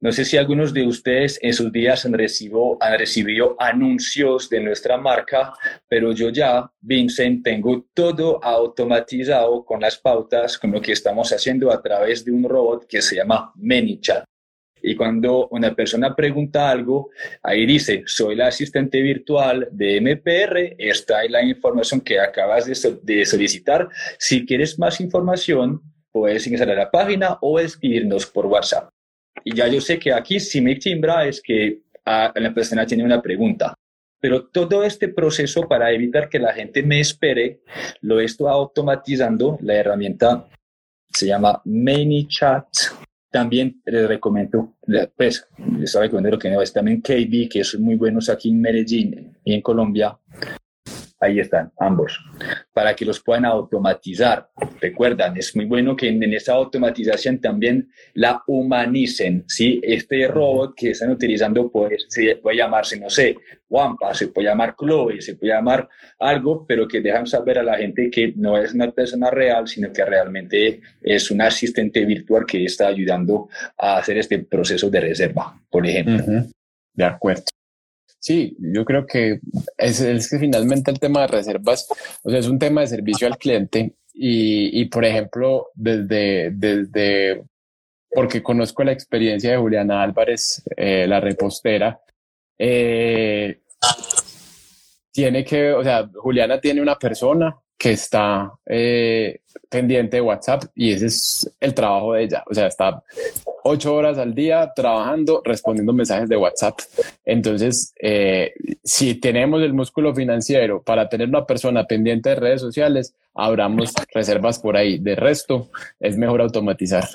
[0.04, 4.60] No sé si algunos de ustedes en sus días han recibido, han recibido anuncios de
[4.60, 5.54] nuestra marca,
[5.88, 11.72] pero yo ya, Vincent, tengo todo automatizado con las pautas, con lo que estamos haciendo
[11.72, 14.26] a través de un robot que se llama ManyChat.
[14.82, 17.12] Y cuando una persona pregunta algo,
[17.42, 23.00] ahí dice, soy la asistente virtual de MPR, esta es la información que acabas de,
[23.02, 23.88] de solicitar.
[24.20, 25.82] Si quieres más información,
[26.14, 28.90] puedes ingresar a la página o escribirnos por WhatsApp.
[29.44, 33.04] Y ya yo sé que aquí si me timbra es que ah, la persona tiene
[33.04, 33.74] una pregunta.
[34.22, 37.60] Pero todo este proceso para evitar que la gente me espere,
[38.02, 39.58] lo estoy automatizando.
[39.62, 40.48] La herramienta
[41.10, 42.68] se llama ManyChat.
[43.30, 44.78] También les recomiendo,
[45.18, 45.46] pues,
[45.78, 49.56] les recomiendo que no es también KB, que son muy buenos aquí en Medellín y
[49.56, 50.18] en Colombia.
[51.20, 52.20] ahí están, ambos,
[52.74, 54.50] para que los puedan automatizar.
[54.82, 59.80] Recuerdan, es muy bueno que en, esa automatización también la humanicen, ¿sí?
[59.84, 61.98] Este robot que están utilizando puede,
[62.42, 63.38] puede llamarse, no sé,
[63.70, 65.88] Wampa, se puede llamar Chloe, se puede llamar
[66.20, 69.92] algo, pero que dejan saber a la gente que no es una persona real, sino
[69.92, 75.60] que realmente es un asistente virtual que está ayudando a hacer este proceso de reserva,
[75.70, 76.24] por ejemplo.
[76.94, 77.53] De acuerdo.
[78.24, 79.42] Sí, yo creo que
[79.78, 81.86] es, es, que finalmente el tema de reservas,
[82.24, 87.44] o sea, es un tema de servicio al cliente y, y por ejemplo, desde, desde,
[88.10, 92.00] porque conozco la experiencia de Juliana Álvarez, eh, la repostera,
[92.58, 93.60] eh,
[95.12, 100.94] tiene que, o sea, Juliana tiene una persona que está eh, pendiente de WhatsApp y
[100.94, 102.42] ese es el trabajo de ella.
[102.50, 103.04] O sea, está
[103.64, 106.80] ocho horas al día trabajando, respondiendo mensajes de WhatsApp.
[107.26, 108.54] Entonces, eh,
[108.84, 114.60] si tenemos el músculo financiero para tener una persona pendiente de redes sociales, abramos reservas
[114.60, 115.00] por ahí.
[115.00, 117.08] De resto, es mejor automatizar.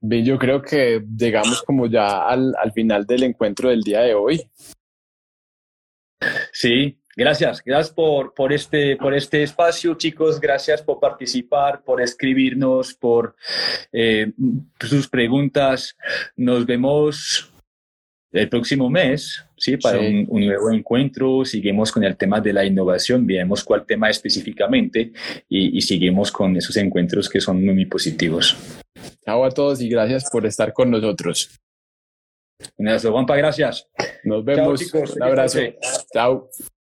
[0.00, 4.42] Yo creo que llegamos como ya al, al final del encuentro del día de hoy.
[6.52, 10.40] Sí, Gracias, gracias por, por, este, por este espacio, chicos.
[10.40, 13.34] Gracias por participar, por escribirnos, por
[13.92, 14.32] eh,
[14.80, 15.96] sus preguntas.
[16.36, 17.52] Nos vemos
[18.32, 19.76] el próximo mes, ¿sí?
[19.76, 21.44] Para Un, nuevo encuentro.
[21.44, 25.12] Seguimos con el tema de la innovación, veremos cuál tema específicamente
[25.48, 28.56] y, y seguimos con esos encuentros que son muy positivos.
[29.24, 31.50] Chao a todos y gracias por estar con nosotros.
[32.76, 33.88] Un abrazo, Juanpa, gracias.
[34.24, 34.80] Nos vemos.
[34.80, 35.16] Chao, chicos.
[35.16, 35.60] Un abrazo.
[36.12, 36.48] Chao.